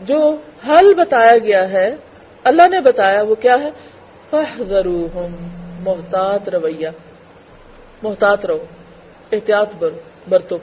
جو 0.01 0.37
حل 0.67 0.93
بتایا 0.93 1.37
گیا 1.37 1.69
ہے، 1.69 1.95
اللہ 2.43 2.67
نے 2.67 2.79
بتایا 2.79 3.21
وہ 3.21 3.35
کیا 3.35 3.59
ہے؟ 3.59 3.69
محتاط 5.79 6.49
رویہ۔ 6.49 6.89
محتاط 8.03 8.45
رہو، 8.45 8.65
احتیاط 9.31 9.69
برتو، 10.29 10.57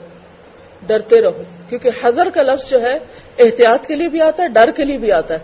ڈرتے 0.87 1.21
رہو۔ 1.21 1.43
کیونکہ 1.69 1.89
حضر 2.03 2.29
کا 2.29 2.41
لفظ 2.41 2.69
جو 2.69 2.81
ہے، 2.81 2.99
احتیاط 3.39 3.87
کے 3.87 3.95
لیے 3.95 4.09
بھی 4.09 4.21
آتا 4.21 4.43
ہے، 4.43 4.47
ڈر 4.47 4.71
کے 4.71 4.83
لیے 4.83 4.97
بھی 4.97 5.11
آتا 5.11 5.33
ہے۔ 5.33 5.39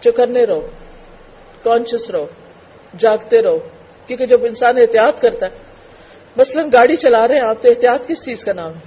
چکرنے 0.00 0.44
رہو 0.44 0.68
کانشیس 1.62 2.10
رہو، 2.10 2.26
جاگتے 2.98 3.42
رہو، 3.42 3.58
کیونکہ 4.06 4.26
جب 4.26 4.44
انسان 4.44 4.78
احتیاط 4.78 5.20
کرتا 5.20 5.46
ہے، 5.46 5.50
مثلا 6.36 6.62
گاڑی 6.72 6.96
چلا 6.96 7.28
رہے 7.28 7.34
ہیں 7.34 7.42
آپ، 7.42 7.62
تو 7.62 7.68
احتیاط 7.68 8.06
کس 8.06 8.24
چیز 8.24 8.44
کا 8.44 8.52
نام 8.52 8.74
ہے؟ 8.74 8.80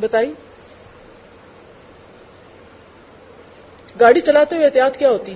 بتائیے۔ 0.00 0.32
گاڑی 4.00 4.20
چلاتے 4.20 4.56
ہوئے 4.56 4.66
احتیاط 4.66 4.96
کیا 4.96 5.10
ہوتی؟ 5.10 5.34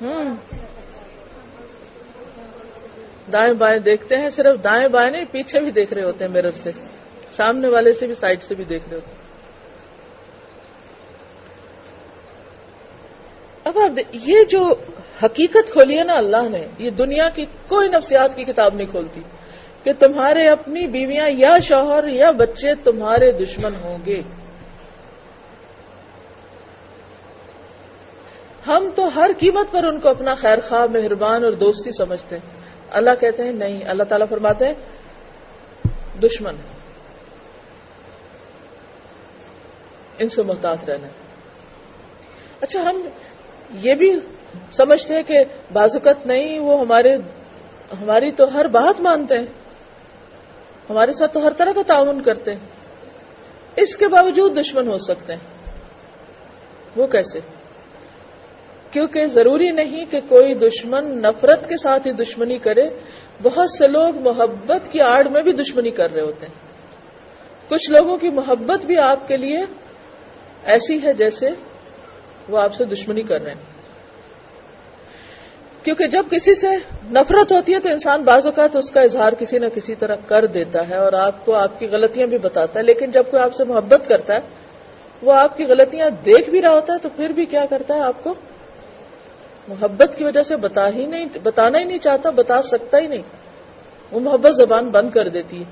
ہوں۔ 0.00 0.36
دائیں 3.32 3.52
بائیں 3.52 3.78
دیکھتے 3.78 4.16
ہیں، 4.16 4.28
صرف 4.28 4.64
دائیں 4.64 4.88
بائیں 4.88 5.10
نہیں، 5.10 5.24
پیچھے 5.30 5.60
بھی 5.60 5.70
دیکھ 5.70 5.94
رہے 5.94 6.02
ہوتے 6.02 6.24
ہیں 6.24 6.32
میرر 6.32 6.50
سے، 6.50 6.70
سامنے 7.36 7.68
والے 7.68 7.92
سے 7.92 8.06
بھی 8.06 8.14
سائڈ 8.14 8.42
سے 8.42 8.54
بھی 8.54 8.64
دیکھ 8.64 8.84
رہے 8.88 8.94
ہوتے 8.94 9.10
ہیں۔ 9.10 9.21
اب 13.64 13.78
اب 13.78 13.98
یہ 14.12 14.44
جو 14.44 14.74
حقیقت 15.24 15.72
کھولی 15.72 15.98
ہے 15.98 16.04
نا 16.04 16.14
اللہ 16.14 16.48
نے، 16.48 16.66
یہ 16.78 16.90
دنیا 16.90 17.28
کی 17.28 17.46
کوئی 17.66 17.88
نفسیات 17.88 18.36
کی 18.36 18.44
کتاب 18.44 18.74
نہیں 18.74 18.86
کھولتی 18.86 19.22
کہ 19.82 19.92
تمہارے 19.98 20.48
اپنی 20.48 20.86
بیویاں 20.86 21.28
یا 21.28 21.58
شوہر 21.58 22.08
یا 22.08 22.30
بچے 22.30 22.74
تمہارے 22.74 23.32
دشمن 23.32 23.74
ہوں 23.82 23.98
گے۔ 24.06 24.22
ہم 28.66 28.90
تو 28.94 29.14
ہر 29.14 29.30
قیمت 29.38 29.72
پر 29.72 29.84
ان 29.84 30.00
کو 30.00 30.08
اپنا 30.08 30.34
خیر 30.34 30.60
خواہ 30.60 30.86
مہربان 30.86 31.44
اور 31.44 31.52
دوستی 31.52 31.90
سمجھتے 31.92 32.36
ہیں۔ 32.36 32.60
اللہ 32.90 33.10
کہتے 33.20 33.42
ہیں، 33.42 33.52
نہیں، 33.52 33.80
اللہ 33.86 34.02
تعالیٰ 34.02 34.26
فرماتے 34.28 34.66
ہیں، 34.66 34.74
دشمن۔ 36.18 36.54
ان 40.18 40.28
سے 40.28 40.42
محتاط 40.42 40.84
رہنا۔ 40.84 41.06
اچھا 42.60 42.80
ہم 42.80 43.02
یہ 43.74 43.94
بھی 43.94 44.16
سمجھتے 44.70 45.14
ہیں 45.14 45.22
کہ 45.22 45.38
بازوقت 45.72 46.26
نہیں، 46.26 46.58
وہ 46.58 46.80
ہمارے، 46.80 47.14
ہماری 48.02 48.30
تو 48.30 48.54
ہر 48.54 48.66
بات 48.66 49.00
مانتے 49.00 49.38
ہیں۔ 49.38 49.46
ہمارے 50.90 51.12
ساتھ 51.12 51.34
تو 51.34 51.46
ہر 51.46 51.52
طرح 51.52 51.72
کا 51.72 51.82
تعاون 51.86 52.22
کرتے 52.22 52.50
ہیں۔ 52.50 52.66
اس 53.76 53.96
کے 53.96 54.08
باوجود 54.08 54.60
دشمن 54.60 54.88
ہو 54.88 54.98
سکتے 54.98 55.32
ہیں۔ 55.32 55.70
وہ 56.96 57.06
کیسے؟ 57.06 57.40
کیونکہ 58.90 59.26
ضروری 59.26 59.70
نہیں 59.70 60.04
کہ 60.10 60.20
کوئی 60.28 60.54
دشمن 60.54 61.22
نفرت 61.22 61.68
کے 61.68 61.76
ساتھ 61.76 62.06
ہی 62.06 62.12
دشمنی 62.12 62.58
کرے۔ 62.58 62.88
بہت 63.42 63.70
سے 63.70 63.88
لوگ 63.88 64.18
محبت 64.18 64.92
کی 64.92 65.00
آڑ 65.00 65.28
میں 65.28 65.42
بھی 65.42 65.52
دشمنی 65.52 65.90
کر 65.90 66.12
رہے 66.12 66.22
ہوتے 66.22 66.46
ہیں۔ 66.46 66.54
کچھ 67.68 67.90
لوگوں 67.90 68.16
کی 68.16 68.30
محبت 68.30 68.86
بھی 68.86 68.98
آپ 68.98 69.28
کے 69.28 69.36
لیے 69.36 69.64
ایسی 70.64 71.02
ہے 71.02 71.12
جیسے 71.12 71.46
وہ 72.48 72.58
آپ 72.58 72.74
سے 72.74 72.84
دشمنی 72.84 73.22
کر 73.22 73.42
رہے 73.42 73.52
ہیں۔ 73.52 73.82
کیونکہ 75.82 76.06
جب 76.06 76.22
کسی 76.30 76.54
سے 76.54 76.68
نفرت 77.04 77.52
ہوتی 77.52 77.74
ہے 77.74 77.80
تو 77.80 77.88
انسان 77.88 78.22
بعض 78.22 78.46
اوقات 78.46 78.76
اس 78.76 78.90
کا 78.90 79.00
اظہار 79.00 79.32
کسی 79.32 79.58
نہ 79.58 79.66
کسی 79.74 79.94
طرح 79.94 80.16
کر 80.26 80.46
دیتا 80.46 80.88
ہے 80.88 80.96
اور 80.96 81.12
آپ 81.12 81.46
کو 81.46 81.54
آپ 81.54 81.80
کی 81.80 81.86
غلطیاں 81.86 82.26
بھی 82.26 82.38
بتاتا 82.38 82.80
ہے، 82.80 82.84
لیکن 82.84 83.10
جب 83.10 83.24
کوئی 83.30 83.42
آپ 83.42 83.54
سے 83.54 83.64
محبت 83.64 84.08
کرتا 84.08 84.34
ہے، 84.34 84.38
وہ 85.22 85.32
آپ 85.32 85.56
کی 85.56 85.64
غلطیاں 85.64 86.10
دیکھ 86.10 86.50
بھی 86.50 86.62
رہا 86.62 86.70
ہوتا 86.70 86.92
ہے 86.92 86.98
تو 86.98 87.08
پھر 87.08 87.30
بھی 87.30 87.46
کیا 87.46 87.64
کرتا 87.70 87.94
ہے؟ 87.94 88.00
آپ 88.00 88.24
کو 88.24 88.34
محبت 89.68 90.18
کی 90.18 90.24
وجہ 90.24 90.42
سے 90.42 90.56
بتا 90.56 90.88
ہی 90.88 91.06
نہیں، 91.06 91.26
بتانا 91.42 91.78
ہی 91.78 91.84
نہیں 91.84 91.98
چاہتا، 91.98 92.30
بتا 92.30 92.62
سکتا 92.62 92.98
ہی 92.98 93.06
نہیں۔ 93.06 93.22
وہ 94.12 94.20
محبت 94.20 94.56
زبان 94.56 94.88
بند 94.88 95.10
کر 95.10 95.28
دیتی 95.28 95.58
ہے۔ 95.58 95.64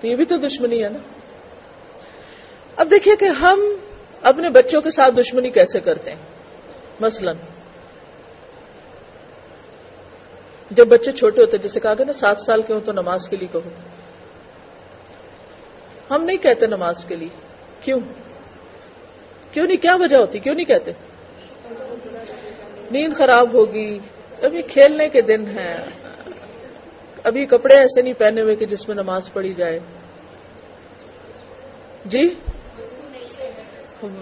تو 0.00 0.06
یہ 0.06 0.16
بھی 0.16 0.24
تو 0.24 0.36
دشمنی 0.36 0.84
ہے 0.84 0.88
نا۔ 0.88 0.98
اب 2.76 2.90
دیکھیے 2.90 3.16
کہ 3.16 3.24
ہم 3.24 3.60
اپنے 4.22 4.50
بچوں 4.50 4.80
کے 4.80 4.90
ساتھ 4.90 5.14
دشمنی 5.14 5.50
کیسے 5.50 5.80
کرتے 5.80 6.10
ہیں؟ 6.10 6.22
مثلا، 7.00 7.32
جب 10.70 10.86
بچے 10.86 11.12
چھوٹے 11.12 11.40
ہوتے 11.40 11.58
جیسے 11.58 11.80
کہا 11.80 11.92
گیا 11.92 12.04
نا، 12.04 12.12
سات 12.12 12.40
سال 12.40 12.62
کے 12.62 12.72
ہوں 12.72 12.80
تو 12.80 12.92
نماز 12.92 13.28
کے 13.28 13.36
لیے 13.36 13.48
کہو 13.52 13.70
ہم 16.10 16.24
نہیں 16.24 16.36
کہتے 16.36 16.66
نماز 16.66 17.04
کے 17.04 17.16
لیے۔ 17.16 17.28
کیوں؟ 17.80 18.00
کیوں 19.52 19.66
نہیں؟ 19.66 19.76
کیا 19.76 19.96
وجہ 19.96 20.16
ہوتی؟ 20.16 20.38
کیوں 20.38 20.54
نہیں 20.54 20.66
کہتے؟ 20.66 20.92
نیند 22.90 23.16
خراب 23.16 23.54
ہوگی۔ 23.54 23.98
ابھی 24.42 24.62
کھیلنے 24.62 25.08
کے 25.08 25.20
دن 25.20 25.46
ہیں۔ 25.46 25.76
ابھی 27.24 27.46
کپڑے 27.46 27.74
ایسے 27.74 28.02
نہیں 28.02 28.14
پہنے 28.14 28.40
ہوئے 28.40 28.56
کہ 28.56 28.66
جس 28.66 28.88
میں 28.88 28.96
نماز 28.96 29.32
پڑھی 29.32 29.54
جائے۔ 29.54 29.78
جی؟ 32.04 32.34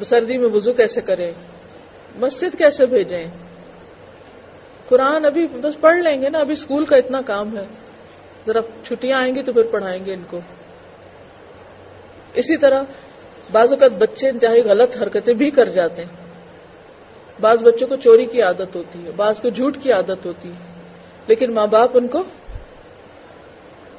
سردی 0.06 0.38
میں 0.38 0.48
وضو 0.48 0.72
کیسے 0.72 1.00
کریں؟ 1.00 1.32
مسجد 2.16 2.58
کیسے 2.58 2.86
بھیجیں؟ 2.86 3.26
قرآن 4.88 5.24
ابھی 5.24 5.46
بس 5.46 5.80
پڑھ 5.80 5.98
لیں 5.98 6.22
گے 6.22 6.28
نا، 6.28 6.38
ابھی 6.38 6.52
اسکول 6.52 6.84
کا 6.84 6.96
اتنا 6.96 7.20
کام 7.26 7.56
ہے۔ 7.56 7.64
ذرا 8.46 8.60
چھٹیاں 8.84 9.18
آئیں 9.18 9.34
گی 9.34 9.42
تو 9.42 9.52
پھر 9.52 9.62
پڑھائیں 9.62 10.04
گے 10.04 10.14
ان 10.14 10.22
کو۔ 10.30 10.40
اسی 12.34 12.56
طرح 12.56 12.82
بعض 13.52 13.72
اوقات 13.72 13.92
بچے 13.92 14.28
انتہائی 14.28 14.62
غلط 14.62 15.02
حرکتیں 15.02 15.34
بھی 15.34 15.50
کر 15.50 15.68
جاتے 15.68 16.04
ہیں۔ 16.04 16.26
بعض 17.40 17.62
بچوں 17.62 17.88
کو 17.88 17.96
چوری 17.96 18.26
کی 18.26 18.42
عادت 18.42 18.76
ہوتی 18.76 19.06
ہے، 19.06 19.10
بعض 19.16 19.40
کو 19.40 19.48
جھوٹ 19.48 19.76
کی 19.82 19.92
عادت 19.92 20.26
ہوتی 20.26 20.48
ہے۔ 20.48 20.72
لیکن 21.26 21.54
ماں 21.54 21.66
باپ 21.66 21.90
ان 21.94 22.08
کو 22.08 22.22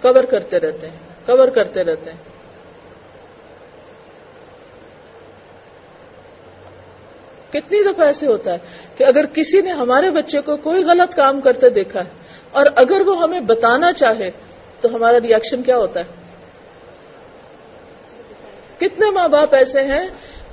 کور 0.02 0.24
کرتے 0.24 0.60
رہتے 0.60 0.90
ہیں 0.90 0.98
کور 1.26 1.48
کرتے 1.48 1.84
رہتے 1.84 2.12
ہیں۔ 2.12 2.33
کتنی 7.54 7.84
دفعہ 7.84 8.08
ایسے 8.08 8.28
ہوتا 8.28 8.52
ہے 8.52 8.58
کہ 8.98 9.04
اگر 9.04 9.26
کسی 9.26 9.62
نے 9.62 9.72
ہمارے 9.72 10.12
بچے 10.12 10.42
کو 10.42 10.58
کوئی 10.58 10.84
غلط 10.84 11.16
کام 11.16 11.42
کرتے 11.42 11.70
دیکھا 11.70 12.00
ہے 12.00 12.10
اور 12.52 12.66
اگر 12.76 13.02
وہ 13.02 13.22
ہمیں 13.22 13.40
بتانا 13.40 13.94
چاہے 13.94 14.32
تو 14.82 14.96
ہمارا 14.96 15.18
ریئیکشن 15.22 15.64
کیا 15.64 15.78
ہوتا 15.78 16.00
ہے؟ 16.00 16.06
کتنے 18.78 19.10
ماں 19.10 19.28
باپ 19.28 19.56
ایسے 19.56 19.82
ہیں 19.82 20.08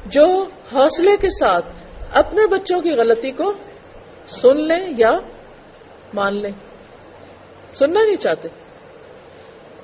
جو 0.06 0.46
حوصلے 0.72 1.16
کے 1.16 1.30
ساتھ 1.30 1.64
اپنے 2.14 2.46
بچوں 2.46 2.80
کی 2.80 2.90
غلطی 2.90 3.30
کو 3.30 3.52
سن 4.28 4.60
لیں 4.60 4.94
یا 4.96 5.12
مان 6.14 6.34
لیں؟ 6.34 6.52
سننا 7.74 8.04
نہیں 8.04 8.16
چاہتے۔ 8.16 8.48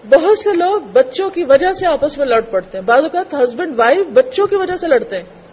بہت 0.09 0.39
سے 0.39 0.53
لوگ 0.53 0.81
بچوں 0.81 1.31
کی 1.31 1.45
وجہ 1.45 1.73
سے 1.73 1.87
آپس 1.87 2.19
میں 2.19 2.27
لڑ 2.27 2.41
پڑتے 2.41 2.79
ہیں۔ 2.79 2.85
بعض 2.85 3.03
اوقات 3.03 3.35
ہسبینڈ 3.35 3.79
وائف 3.79 4.07
بچوں 4.13 4.47
کی 4.47 4.57
وجہ 4.57 4.77
سے 4.77 4.87
لڑتے 4.87 5.17
ہیں۔ 5.17 5.46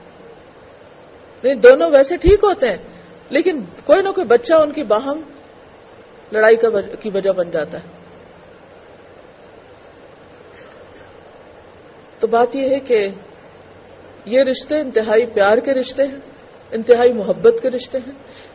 نہیں، 1.44 1.56
دونوں 1.56 1.90
ویسے 1.90 2.18
ٹھیک 2.18 2.44
ہوتے 2.44 2.70
ہیں، 2.70 2.78
لیکن 3.30 3.64
کوئی 3.86 4.02
نہ 4.02 4.10
کوئی 4.10 4.28
بچہ 4.28 4.54
ان 4.54 4.72
کی 4.72 4.84
باہم 4.84 5.22
لڑائی 6.32 6.56
کی 7.00 7.10
وجہ 7.10 7.30
بن 7.30 7.52
جاتا 7.52 7.78
ہے۔ 7.78 7.84
تو 12.20 12.28
بات 12.28 12.56
یہ 12.56 12.70
ہے 12.70 12.80
کہ 12.80 13.10
یہ 14.26 14.44
رشتے 14.44 14.80
انتہائی 14.80 15.26
پیار 15.26 15.58
کے 15.58 15.74
رشتے 15.74 16.04
ہیں، 16.04 16.18
انتہائی 16.72 17.14
محبت 17.14 17.54
کے 17.62 17.70
رشتے 17.70 17.98
ہیں۔ 17.98 18.12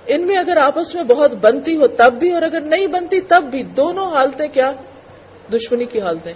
ان 0.07 0.27
میں 0.27 0.37
اگر 0.37 0.57
آپس 0.57 0.95
میں 0.95 1.05
بہت 1.05 1.33
بنتی 1.33 1.77
ہو 1.77 1.87
تب 1.87 2.13
بھی 2.13 2.33
اور 2.33 2.43
اگر 2.43 2.61
نہیں 2.61 2.87
بنتی 2.87 3.21
تب 3.21 3.43
بھی، 3.51 3.63
دونوں 3.63 4.11
حالتیں 4.11 4.49
کیا؟ 4.49 4.73
دشمنی 5.53 5.85
کی 5.85 6.01
حالتیں۔ 6.01 6.33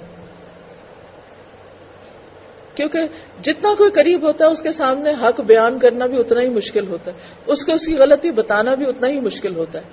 کیونکہ 2.75 2.99
جتنا 3.43 3.75
کوئی 3.79 3.91
قریب 3.91 4.23
ہوتا 4.23 4.47
ہے، 4.47 4.51
اس 4.51 4.63
کے 4.63 4.73
سامنے 4.73 5.11
حق 5.11 5.41
بیان 5.41 5.79
کرنا 5.79 6.07
بھی 6.07 6.19
اتنا 6.19 6.41
ہی 6.41 6.49
مشکل 6.49 6.89
ہوتا 6.89 7.11
ہے۔ 7.11 7.17
اس 7.47 7.65
کو 7.65 7.73
اس 7.73 7.87
کی 7.87 7.97
غلطی 7.97 8.33
بتانا 8.33 8.75
بھی 8.75 8.87
اتنا 8.87 9.09
ہی 9.09 9.21
مشکل 9.21 9.57
ہوتا 9.57 9.79
ہے۔ 9.79 9.85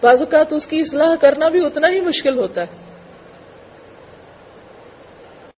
بعض 0.00 0.20
اوقات 0.20 0.52
اس 0.52 0.66
کی 0.66 0.80
اصلاح 0.80 1.16
کرنا 1.20 1.48
بھی 1.48 1.66
اتنا 1.66 1.88
ہی 1.88 2.00
مشکل 2.00 2.38
ہوتا 2.38 2.60
ہے۔ 2.60 2.93